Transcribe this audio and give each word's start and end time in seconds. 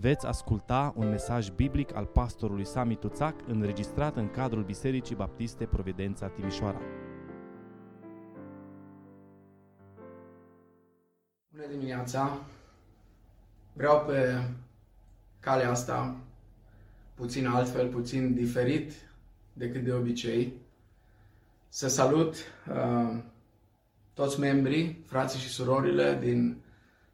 veți 0.00 0.26
asculta 0.26 0.92
un 0.96 1.08
mesaj 1.08 1.48
biblic 1.48 1.94
al 1.94 2.04
pastorului 2.04 2.64
Sami 2.64 2.96
Tuțac 2.96 3.34
înregistrat 3.46 4.16
în 4.16 4.30
cadrul 4.30 4.62
Bisericii 4.62 5.14
Baptiste 5.14 5.64
Providența 5.64 6.28
Timișoara. 6.28 6.80
Bună 11.52 11.66
dimineața! 11.70 12.40
Vreau 13.72 14.04
pe 14.06 14.44
calea 15.40 15.70
asta, 15.70 16.16
puțin 17.14 17.46
altfel, 17.46 17.88
puțin 17.88 18.34
diferit 18.34 18.92
decât 19.52 19.84
de 19.84 19.92
obicei, 19.92 20.52
să 21.68 21.88
salut 21.88 22.34
uh, 22.68 23.18
toți 24.14 24.40
membrii, 24.40 25.04
frații 25.06 25.40
și 25.40 25.48
surorile 25.48 26.18
din 26.20 26.62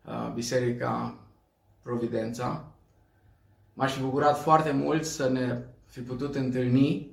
uh, 0.05 0.33
Biserica 0.35 1.19
Providența. 1.83 2.76
M-aș 3.79 3.93
fi 3.93 4.01
bucurat 4.01 4.41
foarte 4.41 4.71
mult 4.71 5.05
să 5.05 5.29
ne 5.29 5.63
fi 5.87 6.01
putut 6.01 6.35
întâlni 6.35 7.11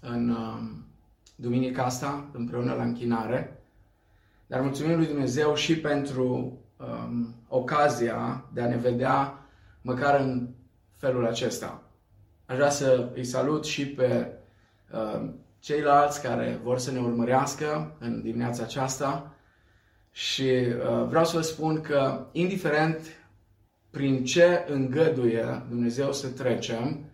în 0.00 0.30
uh, 0.30 0.58
duminica 1.36 1.84
asta, 1.84 2.28
împreună 2.32 2.74
la 2.74 2.82
închinare. 2.82 3.62
Dar 4.46 4.60
mulțumim 4.60 4.96
lui 4.96 5.06
Dumnezeu 5.06 5.54
și 5.54 5.78
pentru 5.78 6.58
um, 6.76 7.34
ocazia 7.48 8.44
de 8.52 8.60
a 8.60 8.68
ne 8.68 8.76
vedea 8.76 9.38
măcar 9.82 10.20
în 10.20 10.48
felul 10.96 11.26
acesta. 11.26 11.82
Aș 12.46 12.56
vrea 12.56 12.70
să 12.70 13.10
îi 13.14 13.24
salut 13.24 13.64
și 13.64 13.86
pe 13.86 14.32
uh, 14.92 15.28
ceilalți 15.58 16.22
care 16.22 16.60
vor 16.62 16.78
să 16.78 16.90
ne 16.90 17.00
urmărească 17.00 17.96
în 17.98 18.22
dimineața 18.22 18.62
aceasta 18.62 19.34
și 20.10 20.42
uh, 20.42 21.06
vreau 21.08 21.24
să 21.24 21.36
vă 21.36 21.42
spun 21.42 21.80
că, 21.80 22.26
indiferent 22.32 23.00
prin 23.90 24.24
ce 24.24 24.64
îngăduie 24.68 25.64
Dumnezeu 25.68 26.12
să 26.12 26.28
trecem, 26.28 27.10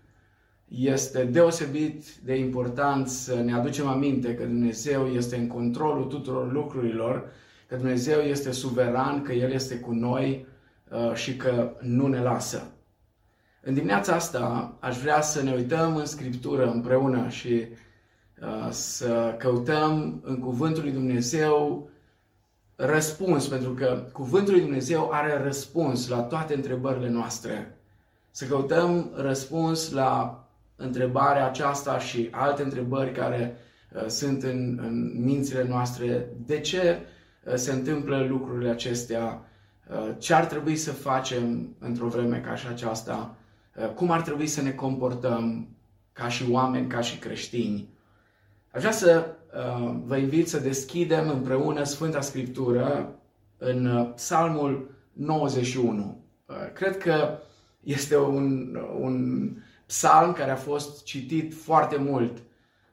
este 0.68 1.24
deosebit 1.24 2.14
de 2.14 2.36
important 2.36 3.08
să 3.08 3.34
ne 3.34 3.52
aducem 3.52 3.86
aminte 3.86 4.34
că 4.34 4.44
Dumnezeu 4.44 5.06
este 5.06 5.36
în 5.36 5.46
controlul 5.46 6.04
tuturor 6.04 6.52
lucrurilor, 6.52 7.30
că 7.68 7.76
Dumnezeu 7.76 8.20
este 8.20 8.50
suveran, 8.50 9.22
că 9.22 9.32
El 9.32 9.52
este 9.52 9.78
cu 9.78 9.92
noi 9.92 10.46
uh, 10.90 11.14
și 11.14 11.36
că 11.36 11.72
nu 11.80 12.06
ne 12.06 12.20
lasă. 12.20 12.70
În 13.62 13.74
dimineața 13.74 14.14
asta 14.14 14.76
aș 14.80 14.98
vrea 14.98 15.20
să 15.20 15.42
ne 15.42 15.52
uităm 15.52 15.96
în 15.96 16.04
Scriptură 16.04 16.70
împreună 16.70 17.28
și 17.28 17.66
uh, 18.42 18.70
să 18.70 19.34
căutăm 19.38 20.20
în 20.24 20.38
Cuvântul 20.38 20.82
lui 20.82 20.92
Dumnezeu 20.92 21.88
răspuns, 22.76 23.46
pentru 23.46 23.70
că 23.70 24.04
Cuvântul 24.12 24.52
lui 24.52 24.62
Dumnezeu 24.62 25.10
are 25.12 25.42
răspuns 25.42 26.08
la 26.08 26.20
toate 26.20 26.54
întrebările 26.54 27.08
noastre. 27.08 27.78
Să 28.30 28.46
căutăm 28.46 29.10
răspuns 29.14 29.90
la 29.90 30.40
întrebarea 30.76 31.46
aceasta 31.46 31.98
și 31.98 32.28
alte 32.30 32.62
întrebări 32.62 33.12
care 33.12 33.56
uh, 33.94 34.06
sunt 34.06 34.42
în, 34.42 34.78
în 34.82 35.22
mințile 35.24 35.64
noastre. 35.68 36.28
De 36.46 36.60
ce 36.60 36.98
uh, 37.44 37.54
se 37.54 37.72
întâmplă 37.72 38.26
lucrurile 38.28 38.70
acestea? 38.70 39.42
Uh, 39.90 40.14
ce 40.18 40.34
ar 40.34 40.44
trebui 40.44 40.76
să 40.76 40.92
facem 40.92 41.76
într-o 41.78 42.08
vreme 42.08 42.38
ca 42.38 42.54
și 42.54 42.66
aceasta? 42.66 43.34
Uh, 43.76 43.88
cum 43.94 44.10
ar 44.10 44.22
trebui 44.22 44.46
să 44.46 44.62
ne 44.62 44.70
comportăm 44.72 45.68
ca 46.12 46.28
și 46.28 46.44
oameni, 46.50 46.86
ca 46.88 47.00
și 47.00 47.18
creștini? 47.18 47.88
Aș 48.70 48.80
vrea 48.80 48.92
să 48.92 49.24
Uh, 49.26 49.35
vă 50.04 50.16
invit 50.16 50.48
să 50.48 50.58
deschidem 50.58 51.28
împreună 51.28 51.82
Sfânta 51.82 52.20
Scriptură 52.20 53.16
în 53.58 53.86
uh, 53.86 54.12
Psalmul 54.14 54.90
91. 55.12 56.24
Uh, 56.46 56.54
cred 56.74 56.98
că 56.98 57.38
este 57.80 58.18
un, 58.18 58.76
un 59.00 59.48
psalm 59.86 60.32
care 60.32 60.50
a 60.50 60.56
fost 60.56 61.04
citit 61.04 61.54
foarte 61.54 61.96
mult 61.96 62.42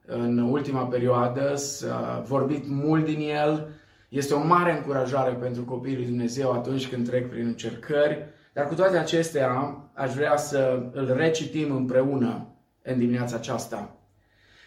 în 0.06 0.38
ultima 0.38 0.86
perioadă, 0.86 1.56
s-a 1.56 2.24
vorbit 2.28 2.68
mult 2.68 3.06
din 3.06 3.20
el, 3.20 3.70
este 4.10 4.34
o 4.34 4.44
mare 4.44 4.78
încurajare 4.78 5.34
pentru 5.34 5.64
copiii 5.64 5.96
lui 5.96 6.06
Dumnezeu 6.06 6.52
atunci 6.52 6.90
când 6.90 7.10
trec 7.10 7.30
prin 7.30 7.46
încercări, 7.46 8.26
dar 8.54 8.68
cu 8.68 8.74
toate 8.74 8.98
acestea 8.98 9.78
aș 9.94 10.14
vrea 10.14 10.38
să 10.38 10.90
îl 10.92 11.14
recitim 11.16 11.76
împreună 11.76 12.48
în 12.82 12.98
dimineața 12.98 13.36
aceasta. 13.36 13.98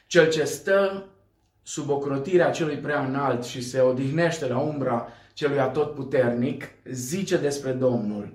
Cel 0.06 0.30
ce 0.30 0.44
stă 0.44 1.06
sub 1.66 1.90
ocrotirea 1.90 2.50
celui 2.50 2.76
prea 2.76 3.04
înalt 3.04 3.44
și 3.44 3.62
se 3.62 3.80
odihnește 3.80 4.46
la 4.46 4.58
umbra 4.58 5.08
celui 5.32 5.58
atotputernic, 5.58 6.64
zice 6.84 7.36
despre 7.36 7.72
Domnul, 7.72 8.34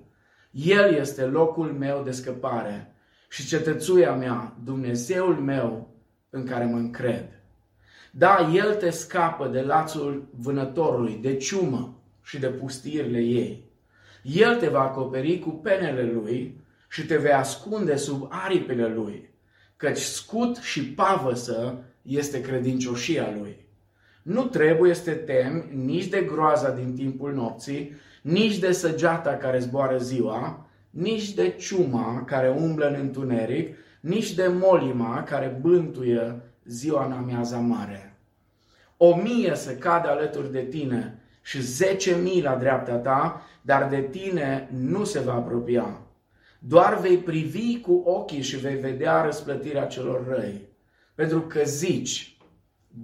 El 0.51 0.93
este 0.93 1.23
locul 1.23 1.73
meu 1.73 2.03
de 2.03 2.11
scăpare 2.11 2.95
și 3.29 3.47
cetățuia 3.47 4.13
mea, 4.13 4.55
Dumnezeul 4.63 5.35
meu 5.35 5.95
în 6.29 6.45
care 6.45 6.65
mă 6.65 6.77
încred. 6.77 7.25
Da, 8.11 8.49
El 8.53 8.75
te 8.75 8.89
scapă 8.89 9.47
de 9.47 9.61
lațul 9.61 10.27
vânătorului, 10.35 11.19
de 11.21 11.35
ciumă 11.35 12.01
și 12.23 12.39
de 12.39 12.47
pustirile 12.47 13.19
ei. 13.19 13.69
El 14.23 14.55
te 14.55 14.67
va 14.67 14.81
acoperi 14.81 15.39
cu 15.39 15.49
penele 15.49 16.03
Lui 16.03 16.61
și 16.89 17.05
te 17.05 17.17
vei 17.17 17.33
ascunde 17.33 17.95
sub 17.95 18.27
aripile 18.29 18.87
Lui, 18.87 19.29
căci 19.77 20.01
scut 20.01 20.57
și 20.57 20.85
pavăsă 20.85 21.83
este 22.01 22.41
credincioșia 22.41 23.33
lui. 23.39 23.65
Nu 24.21 24.43
trebuie 24.43 24.93
să 24.93 25.01
te 25.01 25.11
temi 25.11 25.63
nici 25.73 26.07
de 26.07 26.21
groaza 26.21 26.71
din 26.71 26.95
timpul 26.95 27.33
nopții, 27.33 27.95
nici 28.21 28.57
de 28.57 28.71
săgeata 28.71 29.31
care 29.31 29.59
zboară 29.59 29.97
ziua, 29.97 30.69
nici 30.89 31.33
de 31.33 31.49
ciuma 31.49 32.23
care 32.25 32.49
umblă 32.49 32.87
în 32.87 32.95
întuneric, 32.99 33.77
nici 33.99 34.33
de 34.33 34.47
molima 34.47 35.23
care 35.23 35.57
bântuie 35.61 36.41
ziua 36.65 37.05
în 37.05 37.11
amiaza 37.11 37.57
mare. 37.57 38.17
O 38.97 39.15
mie 39.15 39.55
să 39.55 39.71
cadă 39.71 40.09
alături 40.09 40.51
de 40.51 40.61
tine 40.61 41.19
și 41.41 41.61
zece 41.61 42.15
mii 42.15 42.41
la 42.41 42.55
dreapta 42.55 42.95
ta, 42.95 43.41
dar 43.61 43.87
de 43.89 44.01
tine 44.01 44.69
nu 44.71 45.03
se 45.03 45.19
va 45.19 45.33
apropia. 45.33 46.01
Doar 46.59 46.99
vei 46.99 47.17
privi 47.17 47.79
cu 47.79 48.01
ochii 48.05 48.41
și 48.41 48.57
vei 48.57 48.75
vedea 48.75 49.21
răsplătirea 49.21 49.85
celor 49.85 50.27
răi. 50.27 50.69
Pentru 51.21 51.41
că 51.41 51.61
zici, 51.63 52.37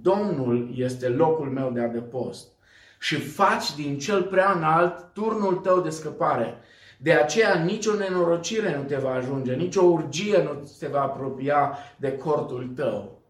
Domnul 0.02 0.70
este 0.74 1.08
locul 1.08 1.46
meu 1.46 1.70
de 1.70 1.80
adăpost 1.80 2.48
și 3.00 3.14
faci 3.16 3.74
din 3.74 3.98
cel 3.98 4.22
prea 4.22 4.52
înalt 4.52 5.12
turnul 5.12 5.54
tău 5.54 5.80
de 5.80 5.88
scăpare. 5.90 6.54
De 6.96 7.12
aceea 7.12 7.54
nicio 7.54 7.94
nenorocire 7.94 8.76
nu 8.76 8.82
te 8.82 8.96
va 8.96 9.10
ajunge, 9.10 9.54
nicio 9.54 9.82
urgie 9.82 10.42
nu 10.42 10.70
te 10.78 10.86
va 10.86 11.02
apropia 11.02 11.78
de 11.96 12.16
cortul 12.16 12.72
tău. 12.76 13.22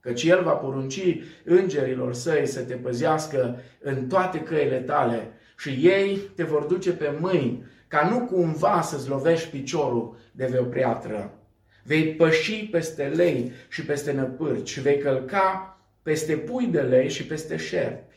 Căci 0.00 0.22
El 0.22 0.42
va 0.42 0.52
porunci 0.52 1.18
îngerilor 1.44 2.14
săi 2.14 2.46
să 2.46 2.60
te 2.60 2.74
păzească 2.74 3.58
în 3.80 4.08
toate 4.08 4.40
căile 4.40 4.78
tale 4.78 5.32
și 5.58 5.70
ei 5.70 6.16
te 6.16 6.42
vor 6.42 6.62
duce 6.62 6.92
pe 6.92 7.16
mâini 7.20 7.64
ca 7.88 8.08
nu 8.08 8.26
cumva 8.26 8.80
să-ți 8.80 9.08
lovești 9.08 9.50
piciorul 9.50 10.16
de 10.32 10.46
vreo 10.46 10.64
priatră. 10.64 11.36
Vei 11.82 12.14
păși 12.14 12.68
peste 12.70 13.04
lei 13.04 13.52
și 13.68 13.84
peste 13.84 14.12
năpârci 14.12 14.68
și 14.68 14.80
vei 14.80 14.98
călca 14.98 15.78
peste 16.02 16.36
pui 16.36 16.66
de 16.66 16.80
lei 16.80 17.10
și 17.10 17.26
peste 17.26 17.56
șerpi. 17.56 18.16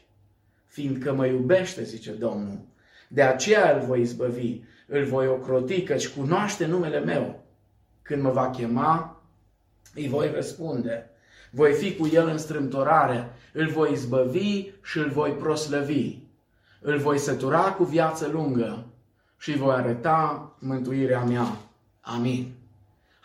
Fiindcă 0.65 1.13
mă 1.13 1.25
iubește, 1.25 1.83
zice 1.83 2.11
Domnul, 2.11 2.59
de 3.07 3.21
aceea 3.21 3.77
îl 3.77 3.85
voi 3.85 4.01
izbăvi, 4.01 4.59
îl 4.87 5.03
voi 5.03 5.27
ocroti, 5.27 5.83
căci 5.83 6.07
cunoaște 6.07 6.65
numele 6.65 6.99
meu. 6.99 7.43
Când 8.01 8.21
mă 8.21 8.29
va 8.29 8.49
chema, 8.49 9.21
îi 9.93 10.07
voi 10.07 10.31
răspunde. 10.33 11.09
Voi 11.51 11.73
fi 11.73 11.95
cu 11.95 12.09
el 12.13 12.27
în 12.27 12.37
strâmtorare, 12.37 13.29
îl 13.53 13.67
voi 13.67 13.91
izbăvi 13.91 14.71
și 14.83 14.97
îl 14.97 15.09
voi 15.09 15.31
proslăvi. 15.31 16.17
Îl 16.81 16.97
voi 16.97 17.17
sătura 17.17 17.61
cu 17.61 17.83
viață 17.83 18.27
lungă 18.27 18.85
și 19.37 19.49
îi 19.49 19.57
voi 19.57 19.75
arăta 19.75 20.55
mântuirea 20.59 21.23
mea. 21.23 21.57
Amin. 22.01 22.54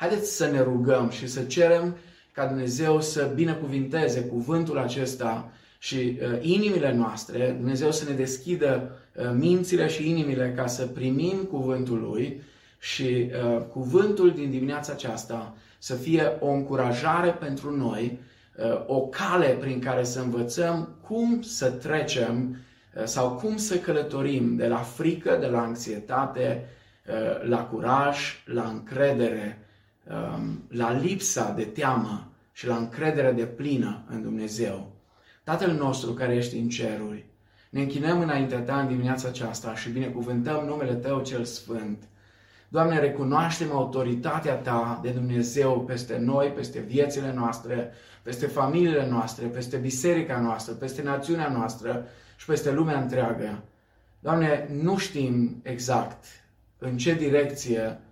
Haideți 0.00 0.36
să 0.36 0.46
ne 0.46 0.62
rugăm 0.62 1.10
și 1.10 1.26
să 1.26 1.42
cerem 1.42 1.96
ca 2.32 2.46
Dumnezeu 2.46 3.00
să 3.00 3.30
binecuvinteze 3.34 4.20
cuvântul 4.20 4.78
acesta 4.78 5.50
și 5.78 5.96
uh, 6.22 6.38
inimile 6.40 6.94
noastre, 6.94 7.54
Dumnezeu 7.58 7.90
să 7.90 8.08
ne 8.08 8.14
deschidă 8.14 8.98
uh, 9.14 9.30
mințile 9.38 9.88
și 9.88 10.08
inimile 10.08 10.52
ca 10.56 10.66
să 10.66 10.86
primim 10.86 11.36
cuvântul 11.36 12.00
Lui 12.00 12.42
și 12.78 13.30
uh, 13.30 13.62
cuvântul 13.72 14.32
din 14.32 14.50
dimineața 14.50 14.92
aceasta 14.92 15.56
să 15.78 15.94
fie 15.94 16.36
o 16.38 16.48
încurajare 16.48 17.30
pentru 17.30 17.76
noi, 17.76 18.20
uh, 18.56 18.82
o 18.86 19.00
cale 19.00 19.56
prin 19.60 19.80
care 19.80 20.04
să 20.04 20.20
învățăm 20.20 20.96
cum 21.06 21.42
să 21.42 21.70
trecem 21.70 22.56
uh, 22.96 23.04
sau 23.04 23.30
cum 23.30 23.56
să 23.56 23.78
călătorim 23.78 24.56
de 24.56 24.66
la 24.66 24.78
frică, 24.78 25.36
de 25.40 25.46
la 25.46 25.60
anxietate, 25.62 26.68
uh, 27.06 27.48
la 27.48 27.64
curaj, 27.64 28.42
la 28.44 28.68
încredere, 28.68 29.54
Um, 29.54 29.69
la 30.68 30.92
lipsa 30.92 31.52
de 31.56 31.64
teamă 31.64 32.32
și 32.52 32.66
la 32.66 32.76
încredere 32.76 33.32
de 33.32 33.44
plină 33.44 34.04
în 34.08 34.22
Dumnezeu. 34.22 34.92
Tatăl 35.44 35.72
nostru 35.72 36.12
care 36.12 36.34
ești 36.34 36.56
în 36.56 36.68
ceruri, 36.68 37.26
ne 37.70 37.80
închinăm 37.80 38.20
înaintea 38.20 38.60
Ta 38.60 38.80
în 38.80 38.88
dimineața 38.88 39.28
aceasta 39.28 39.74
și 39.74 39.90
binecuvântăm 39.90 40.64
numele 40.64 40.94
Tău 40.94 41.22
cel 41.22 41.44
Sfânt. 41.44 42.08
Doamne, 42.68 42.98
recunoaștem 42.98 43.72
autoritatea 43.72 44.54
Ta 44.54 45.00
de 45.02 45.10
Dumnezeu 45.10 45.80
peste 45.80 46.18
noi, 46.18 46.48
peste 46.48 46.78
viețile 46.78 47.32
noastre, 47.32 47.92
peste 48.22 48.46
familiile 48.46 49.08
noastre, 49.08 49.46
peste 49.46 49.76
biserica 49.76 50.40
noastră, 50.40 50.74
peste 50.74 51.02
națiunea 51.02 51.48
noastră 51.48 52.06
și 52.36 52.46
peste 52.46 52.72
lumea 52.72 53.00
întreagă. 53.00 53.62
Doamne, 54.20 54.68
nu 54.82 54.96
știm 54.96 55.60
exact 55.62 56.24
în 56.78 56.96
ce 56.96 57.14
direcție 57.14 57.80
uh, 57.80 58.09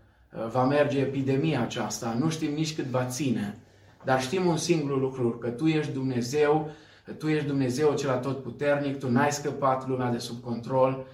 va 0.51 0.65
merge 0.65 0.99
epidemia 0.99 1.61
aceasta, 1.63 2.17
nu 2.19 2.31
știm 2.31 2.53
nici 2.53 2.75
cât 2.75 2.85
va 2.85 3.05
ține, 3.05 3.59
dar 4.05 4.23
știm 4.23 4.47
un 4.47 4.57
singur 4.57 5.01
lucru, 5.01 5.31
că 5.31 5.49
Tu 5.49 5.67
ești 5.67 5.93
Dumnezeu, 5.93 6.71
că 7.05 7.13
Tu 7.13 7.29
ești 7.29 7.47
Dumnezeu 7.47 7.95
cel 7.95 8.11
atotputernic, 8.11 8.99
Tu 8.99 9.11
n-ai 9.11 9.33
scăpat 9.33 9.89
lumea 9.89 10.11
de 10.11 10.19
sub 10.19 10.43
control 10.43 11.07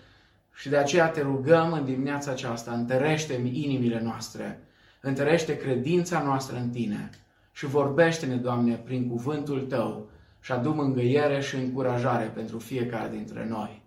și 0.55 0.69
de 0.69 0.77
aceea 0.77 1.09
te 1.09 1.21
rugăm 1.21 1.73
în 1.73 1.85
dimineața 1.85 2.31
aceasta, 2.31 2.73
întărește-mi 2.73 3.65
inimile 3.65 4.01
noastre, 4.03 4.63
întărește 5.01 5.57
credința 5.57 6.23
noastră 6.23 6.57
în 6.57 6.69
Tine 6.69 7.11
și 7.53 7.67
vorbește-ne, 7.67 8.37
Doamne, 8.37 8.75
prin 8.75 9.09
cuvântul 9.09 9.61
Tău 9.61 10.09
și 10.41 10.53
adu 10.53 10.73
mângâiere 10.73 11.41
și 11.41 11.57
încurajare 11.57 12.25
pentru 12.25 12.59
fiecare 12.59 13.09
dintre 13.09 13.47
noi. 13.49 13.83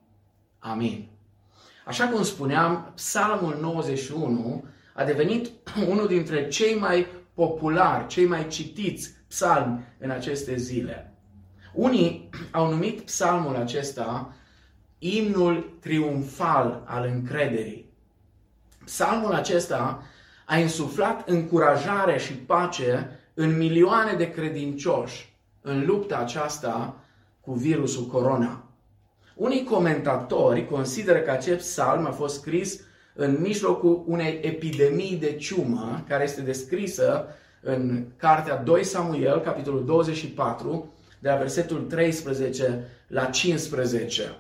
Amin. 0.60 1.08
Așa 1.86 2.08
cum 2.08 2.24
spuneam, 2.24 2.92
Psalmul 2.96 3.58
91 3.62 4.64
a 4.98 5.04
devenit 5.04 5.52
unul 5.92 6.08
dintre 6.08 6.48
cei 6.48 6.76
mai 6.76 7.08
populari, 7.34 8.08
cei 8.08 8.26
mai 8.26 8.48
citiți 8.48 9.16
psalmi 9.28 9.84
în 9.98 10.10
aceste 10.10 10.56
zile. 10.56 11.14
Unii 11.74 12.30
au 12.52 12.70
numit 12.70 13.02
psalmul 13.02 13.56
acesta 13.56 14.34
imnul 15.00 15.78
triumfal 15.80 16.84
al 16.86 17.06
încrederii. 17.14 17.94
Psalmul 18.86 19.34
acesta 19.34 20.04
a 20.46 20.58
insuflat 20.58 21.30
încurajare 21.30 22.18
și 22.18 22.34
pace 22.34 23.20
în 23.34 23.58
milioane 23.58 24.14
de 24.14 24.32
credincioși 24.32 25.36
în 25.62 25.86
lupta 25.86 26.18
aceasta 26.18 27.04
cu 27.42 27.54
virusul 27.54 28.06
corona. 28.06 28.64
Unii 29.36 29.64
comentatori 29.64 30.68
consideră 30.68 31.20
că 31.20 31.32
acest 31.32 31.68
psalm 31.68 32.06
a 32.06 32.12
fost 32.12 32.40
scris 32.40 32.87
în 33.20 33.38
mijlocul 33.40 34.04
unei 34.08 34.40
epidemii 34.42 35.18
de 35.20 35.36
ciumă, 35.36 36.04
care 36.08 36.24
este 36.24 36.42
descrisă 36.42 37.28
în 37.62 38.06
cartea 38.18 38.56
2 38.56 38.84
Samuel, 38.84 39.40
capitolul 39.40 39.86
24, 39.86 40.94
de 41.20 41.30
la 41.30 41.36
versetul 41.36 41.82
13 41.82 42.88
la 43.08 43.26
15. 43.26 44.36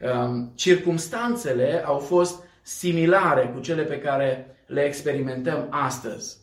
Um, 0.00 0.52
circumstanțele 0.54 1.82
au 1.84 1.98
fost 1.98 2.42
similare 2.62 3.50
cu 3.54 3.60
cele 3.60 3.82
pe 3.82 3.98
care 3.98 4.56
le 4.66 4.80
experimentăm 4.82 5.66
astăzi. 5.70 6.36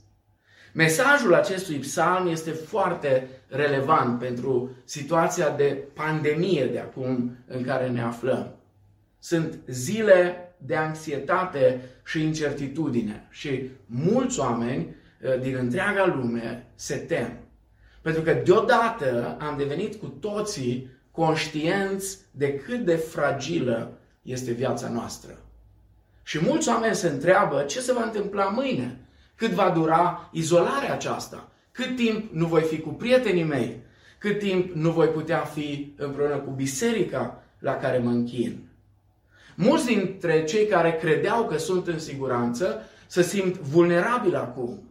Mesajul 0.74 1.34
acestui 1.34 1.78
psalm 1.78 2.28
este 2.28 2.52
foarte 2.52 3.28
relevant 3.48 4.20
pentru 4.20 4.72
situația 4.84 5.50
de 5.50 5.84
pandemie 5.94 6.66
de 6.66 6.80
acum 6.80 7.38
în 7.48 7.64
care 7.64 7.90
ne 7.90 8.02
aflăm. 8.02 8.56
Sunt 9.20 9.60
zile 9.68 10.53
de 10.66 10.76
anxietate 10.76 11.82
și 12.06 12.24
incertitudine 12.24 13.28
și 13.30 13.70
mulți 13.86 14.40
oameni 14.40 14.96
uh, 15.22 15.40
din 15.40 15.56
întreaga 15.56 16.06
lume 16.06 16.68
se 16.76 16.96
tem. 16.96 17.38
Pentru 18.02 18.22
că 18.22 18.34
deodată 18.34 19.38
am 19.40 19.58
devenit 19.58 19.96
cu 19.96 20.06
toții 20.06 20.90
conștienți 21.12 22.18
de 22.32 22.54
cât 22.54 22.86
de 22.86 22.96
fragilă 22.96 23.98
este 24.22 24.52
viața 24.52 24.90
noastră. 24.90 25.38
Și 26.24 26.40
mulți 26.44 26.70
oameni 26.70 26.96
se 26.96 27.08
întreabă 27.08 27.62
ce 27.62 27.80
se 27.80 27.94
va 27.94 28.04
întâmpla 28.04 28.46
mâine, 28.46 29.00
cât 29.36 29.52
va 29.52 29.70
dura 29.70 30.30
izolarea 30.32 30.94
aceasta, 30.94 31.52
cât 31.72 31.96
timp 31.96 32.34
nu 32.34 32.46
voi 32.46 32.62
fi 32.62 32.80
cu 32.80 32.90
prietenii 32.90 33.44
mei, 33.44 33.82
cât 34.18 34.40
timp 34.40 34.74
nu 34.74 34.92
voi 34.92 35.08
putea 35.08 35.40
fi 35.40 35.94
împreună 35.98 36.38
cu 36.38 36.52
biserica 36.52 37.44
la 37.60 37.76
care 37.76 37.98
mă 37.98 38.10
închin. 38.10 38.68
Mulți 39.56 39.86
dintre 39.86 40.44
cei 40.44 40.68
care 40.68 40.92
credeau 40.92 41.46
că 41.46 41.58
sunt 41.58 41.88
în 41.88 42.00
siguranță 42.00 42.82
se 43.08 43.22
simt 43.22 43.58
vulnerabili 43.58 44.36
acum. 44.36 44.90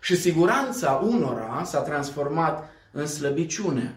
Și 0.00 0.16
siguranța 0.16 0.90
unora 0.92 1.62
s-a 1.64 1.80
transformat 1.80 2.70
în 2.90 3.06
slăbiciune. 3.06 3.96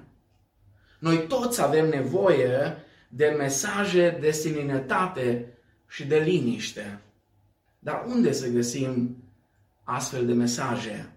Noi 0.99 1.27
toți 1.27 1.61
avem 1.61 1.89
nevoie 1.89 2.77
de 3.09 3.35
mesaje 3.37 4.17
de 4.21 4.31
seninătate 4.31 5.53
și 5.87 6.05
de 6.05 6.17
liniște. 6.17 6.99
Dar 7.79 8.05
unde 8.07 8.31
să 8.31 8.47
găsim 8.47 9.17
astfel 9.83 10.25
de 10.25 10.33
mesaje? 10.33 11.09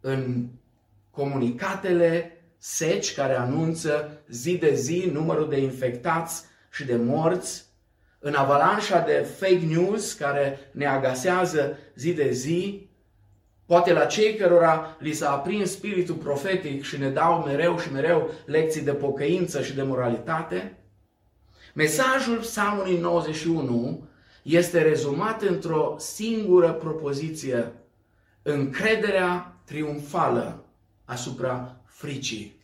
În 0.00 0.48
comunicatele 1.10 2.30
seci 2.58 3.14
care 3.14 3.34
anunță 3.34 4.22
zi 4.28 4.58
de 4.58 4.74
zi 4.74 5.10
numărul 5.12 5.48
de 5.48 5.60
infectați 5.60 6.44
și 6.76 6.84
de 6.84 6.96
morți, 6.96 7.64
în 8.18 8.34
avalanșa 8.34 9.00
de 9.00 9.26
fake 9.38 9.66
news 9.66 10.12
care 10.12 10.58
ne 10.72 10.86
agasează 10.86 11.78
zi 11.94 12.12
de 12.12 12.30
zi, 12.30 12.88
poate 13.66 13.92
la 13.92 14.04
cei 14.04 14.34
cărora 14.34 14.96
li 14.98 15.12
s-a 15.12 15.30
aprins 15.30 15.70
spiritul 15.70 16.14
profetic 16.14 16.82
și 16.82 16.98
ne 16.98 17.10
dau 17.10 17.44
mereu 17.44 17.78
și 17.78 17.92
mereu 17.92 18.30
lecții 18.46 18.82
de 18.82 18.92
pocăință 18.92 19.62
și 19.62 19.74
de 19.74 19.82
moralitate, 19.82 20.78
mesajul 21.74 22.38
Psalmului 22.38 22.98
91 22.98 24.08
este 24.42 24.82
rezumat 24.82 25.42
într-o 25.42 25.96
singură 25.98 26.72
propoziție, 26.72 27.72
încrederea 28.42 29.56
triumfală 29.64 30.64
asupra 31.04 31.80
fricii. 31.84 32.56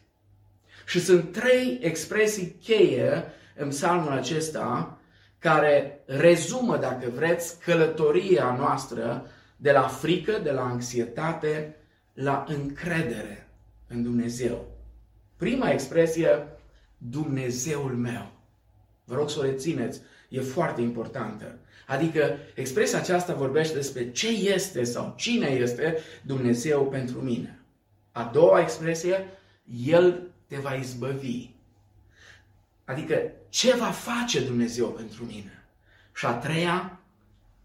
Și 0.87 1.01
sunt 1.01 1.33
trei 1.33 1.79
expresii 1.83 2.57
cheie 2.63 3.25
în 3.57 3.69
psalmul 3.69 4.13
acesta 4.13 4.99
care 5.39 6.03
rezumă, 6.07 6.77
dacă 6.77 7.11
vreți, 7.15 7.61
călătoria 7.61 8.57
noastră 8.59 9.27
de 9.57 9.73
la 9.73 9.83
frică, 9.83 10.41
de 10.43 10.51
la 10.51 10.63
anxietate, 10.63 11.77
la 12.13 12.45
încredere 12.49 13.49
în 13.89 14.03
Dumnezeu. 14.03 14.67
Prima 15.37 15.71
expresie, 15.71 16.47
Dumnezeul 16.99 17.93
meu. 17.93 18.33
Vă 19.05 19.15
rog 19.15 19.31
să 19.31 19.39
o 19.39 19.43
rețineți, 19.43 20.01
e 20.29 20.41
foarte 20.41 20.81
importantă. 20.81 21.59
Adică 21.87 22.37
expresia 22.55 22.99
aceasta 22.99 23.35
vorbește 23.35 23.75
despre 23.75 24.11
ce 24.11 24.29
este 24.29 24.85
sau 24.85 25.15
cine 25.17 25.47
este 25.47 25.97
Dumnezeu 26.23 26.87
pentru 26.87 27.21
mine. 27.21 27.63
A 28.13 28.31
doua 28.33 28.61
expresie, 28.61 29.25
El 29.87 30.32
te 30.53 30.59
va 30.59 30.75
izbăvi. 30.75 31.51
Adică 32.85 33.31
ce 33.49 33.77
va 33.77 33.91
face 33.91 34.41
Dumnezeu 34.41 34.87
pentru 34.87 35.25
mine? 35.25 35.65
Și 36.15 36.27
a 36.27 36.33
treia, 36.33 37.01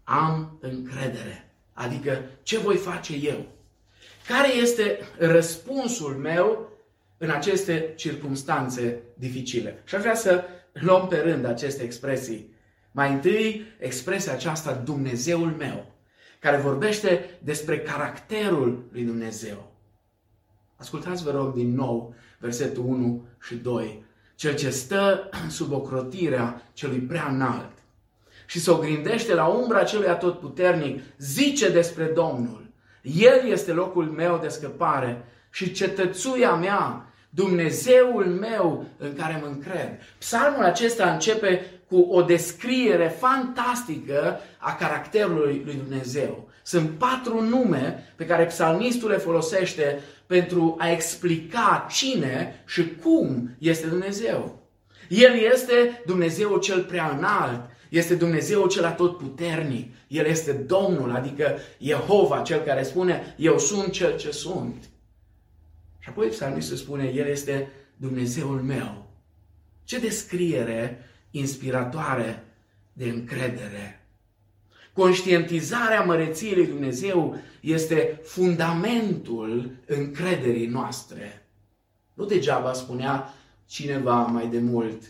am 0.04 0.58
încredere. 0.60 1.50
Adică 1.72 2.24
ce 2.42 2.58
voi 2.58 2.76
face 2.76 3.14
eu? 3.14 3.46
Care 4.26 4.54
este 4.54 4.98
răspunsul 5.18 6.14
meu 6.14 6.72
în 7.18 7.30
aceste 7.30 7.92
circunstanțe 7.96 9.02
dificile? 9.14 9.82
Și 9.84 9.94
aș 9.94 10.00
vrea 10.00 10.14
să 10.14 10.44
luăm 10.72 11.08
pe 11.08 11.16
rând 11.16 11.44
aceste 11.44 11.82
expresii. 11.82 12.54
Mai 12.90 13.12
întâi, 13.12 13.66
expresia 13.78 14.32
aceasta, 14.32 14.72
Dumnezeul 14.72 15.50
meu, 15.50 15.92
care 16.38 16.56
vorbește 16.56 17.38
despre 17.42 17.80
caracterul 17.80 18.88
lui 18.92 19.02
Dumnezeu. 19.02 19.72
Ascultați, 20.78 21.22
vă 21.22 21.30
rog, 21.30 21.54
din 21.54 21.74
nou 21.74 22.14
versetul 22.38 22.84
1 22.84 23.26
și 23.40 23.54
2 23.54 24.06
cel 24.38 24.54
ce 24.54 24.70
stă 24.70 25.28
sub 25.56 25.72
ocrotirea 25.72 26.62
celui 26.72 26.98
prea 26.98 27.26
înalt 27.30 27.70
și 28.46 28.60
se 28.60 28.70
ogrindește 28.70 29.34
la 29.34 29.46
umbra 29.46 29.82
celui 29.82 30.08
atotputernic, 30.08 31.02
zice 31.18 31.70
despre 31.70 32.04
Domnul. 32.04 32.66
El 33.02 33.50
este 33.50 33.72
locul 33.72 34.04
meu 34.04 34.38
de 34.42 34.48
scăpare 34.48 35.24
și 35.50 35.72
cetățuia 35.72 36.54
mea, 36.54 37.12
Dumnezeul 37.30 38.26
meu 38.26 38.84
în 38.98 39.14
care 39.14 39.38
mă 39.40 39.46
încred. 39.46 39.98
Psalmul 40.18 40.64
acesta 40.64 41.12
începe 41.12 41.80
cu 41.88 41.98
o 41.98 42.22
descriere 42.22 43.08
fantastică 43.08 44.40
a 44.58 44.74
caracterului 44.74 45.62
lui 45.64 45.74
Dumnezeu. 45.74 46.47
Sunt 46.68 46.90
patru 46.90 47.40
nume 47.40 48.12
pe 48.16 48.26
care 48.26 48.44
psalmistul 48.44 49.10
le 49.10 49.16
folosește 49.16 50.00
pentru 50.26 50.76
a 50.78 50.90
explica 50.90 51.86
cine 51.90 52.62
și 52.66 52.94
cum 53.02 53.56
este 53.58 53.86
Dumnezeu. 53.86 54.68
El 55.08 55.34
este 55.52 56.02
Dumnezeu 56.06 56.58
cel 56.58 56.82
prea 56.84 57.16
înalt, 57.16 57.60
este 57.88 58.14
Dumnezeu 58.14 58.66
cel 58.66 58.84
atotputernic, 58.84 59.94
El 60.08 60.26
este 60.26 60.52
Domnul, 60.52 61.14
adică 61.14 61.58
Jehova, 61.78 62.42
cel 62.42 62.60
care 62.60 62.82
spune, 62.82 63.34
eu 63.38 63.58
sunt 63.58 63.92
cel 63.92 64.16
ce 64.16 64.30
sunt. 64.30 64.88
Și 65.98 66.08
apoi 66.08 66.26
psalmistul 66.26 66.76
spune, 66.76 67.12
El 67.14 67.26
este 67.26 67.70
Dumnezeul 67.96 68.60
meu. 68.60 69.10
Ce 69.84 69.98
descriere 69.98 71.04
inspiratoare 71.30 72.44
de 72.92 73.04
încredere. 73.04 73.97
Conștientizarea 74.98 76.04
măreției 76.04 76.54
lui 76.54 76.66
Dumnezeu 76.66 77.38
este 77.60 78.20
fundamentul 78.24 79.70
încrederii 79.86 80.66
noastre. 80.66 81.46
Nu 82.14 82.24
degeaba 82.24 82.72
spunea 82.72 83.34
cineva 83.66 84.22
mai 84.22 84.48
de 84.48 84.58
mult, 84.58 85.02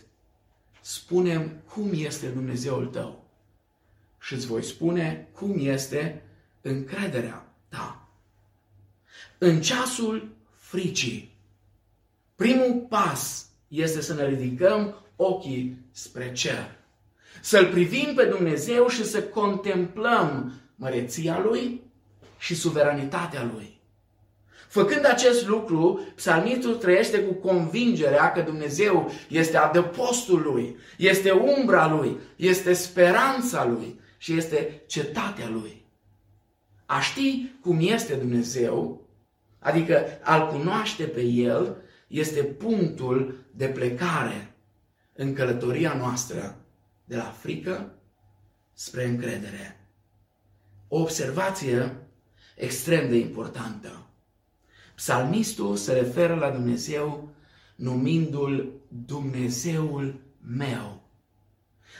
spunem 0.81 1.61
cum 1.73 1.89
este 1.93 2.27
Dumnezeul 2.27 2.85
tău 2.85 3.23
și 4.19 4.33
îți 4.33 4.45
voi 4.45 4.63
spune 4.63 5.27
cum 5.31 5.55
este 5.57 6.23
încrederea 6.61 7.53
ta. 7.69 8.09
În 9.37 9.61
ceasul 9.61 10.29
fricii, 10.55 11.37
primul 12.35 12.85
pas 12.89 13.49
este 13.67 14.01
să 14.01 14.13
ne 14.13 14.27
ridicăm 14.27 14.95
ochii 15.15 15.77
spre 15.91 16.31
cer. 16.31 16.78
Să-L 17.41 17.65
privim 17.65 18.13
pe 18.15 18.25
Dumnezeu 18.25 18.87
și 18.87 19.05
să 19.05 19.23
contemplăm 19.23 20.53
măreția 20.75 21.39
Lui 21.39 21.81
și 22.37 22.55
suveranitatea 22.55 23.49
Lui. 23.53 23.79
Făcând 24.69 25.05
acest 25.05 25.47
lucru, 25.47 25.99
psalmistul 26.15 26.75
trăiește 26.75 27.23
cu 27.23 27.33
convingerea 27.33 28.31
că 28.31 28.41
Dumnezeu 28.41 29.11
este 29.29 29.57
adăpostul 29.57 30.41
lui, 30.41 30.75
este 30.97 31.31
umbra 31.31 31.87
lui, 31.87 32.17
este 32.35 32.73
speranța 32.73 33.65
lui 33.65 33.99
și 34.17 34.33
este 34.33 34.81
cetatea 34.87 35.49
lui. 35.49 35.85
A 36.85 36.99
ști 36.99 37.51
cum 37.61 37.77
este 37.81 38.13
Dumnezeu, 38.13 39.07
adică 39.59 40.05
a-L 40.21 40.47
cunoaște 40.47 41.03
pe 41.03 41.21
El, 41.21 41.77
este 42.07 42.43
punctul 42.43 43.35
de 43.51 43.65
plecare 43.65 44.55
în 45.13 45.33
călătoria 45.33 45.93
noastră 45.93 46.57
de 47.09 47.15
la 47.15 47.33
frică 47.39 47.91
spre 48.73 49.05
încredere. 49.05 49.87
O 50.87 50.99
observație 50.99 51.95
extrem 52.55 53.09
de 53.09 53.15
importantă. 53.15 54.05
Psalmistul 54.95 55.75
se 55.75 55.93
referă 55.93 56.35
la 56.35 56.49
Dumnezeu 56.49 57.29
numindu-l 57.75 58.71
Dumnezeul 59.05 60.21
meu. 60.57 61.01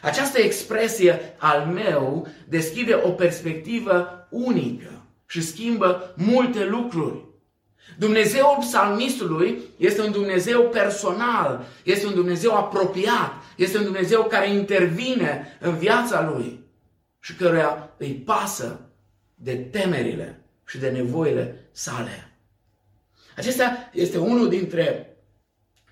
Această 0.01 0.39
expresie 0.39 1.35
al 1.37 1.65
meu 1.65 2.27
deschide 2.47 2.93
o 3.03 3.09
perspectivă 3.09 4.27
unică 4.29 5.05
și 5.27 5.41
schimbă 5.41 6.13
multe 6.17 6.65
lucruri. 6.65 7.25
Dumnezeul 7.97 8.57
psalmistului 8.59 9.59
este 9.77 10.01
un 10.01 10.11
Dumnezeu 10.11 10.69
personal, 10.69 11.65
este 11.83 12.05
un 12.05 12.13
Dumnezeu 12.13 12.55
apropiat, 12.55 13.33
este 13.59 13.77
un 13.77 13.83
Dumnezeu 13.83 14.23
care 14.23 14.49
intervine 14.49 15.57
în 15.59 15.77
viața 15.77 16.29
lui 16.29 16.63
și 17.19 17.35
căruia 17.35 17.93
îi 17.97 18.13
pasă 18.13 18.79
de 19.35 19.55
temerile 19.55 20.41
și 20.67 20.77
de 20.77 20.89
nevoile 20.89 21.69
sale. 21.71 22.33
Acesta 23.35 23.89
este 23.93 24.17
unul 24.17 24.49
dintre 24.49 25.17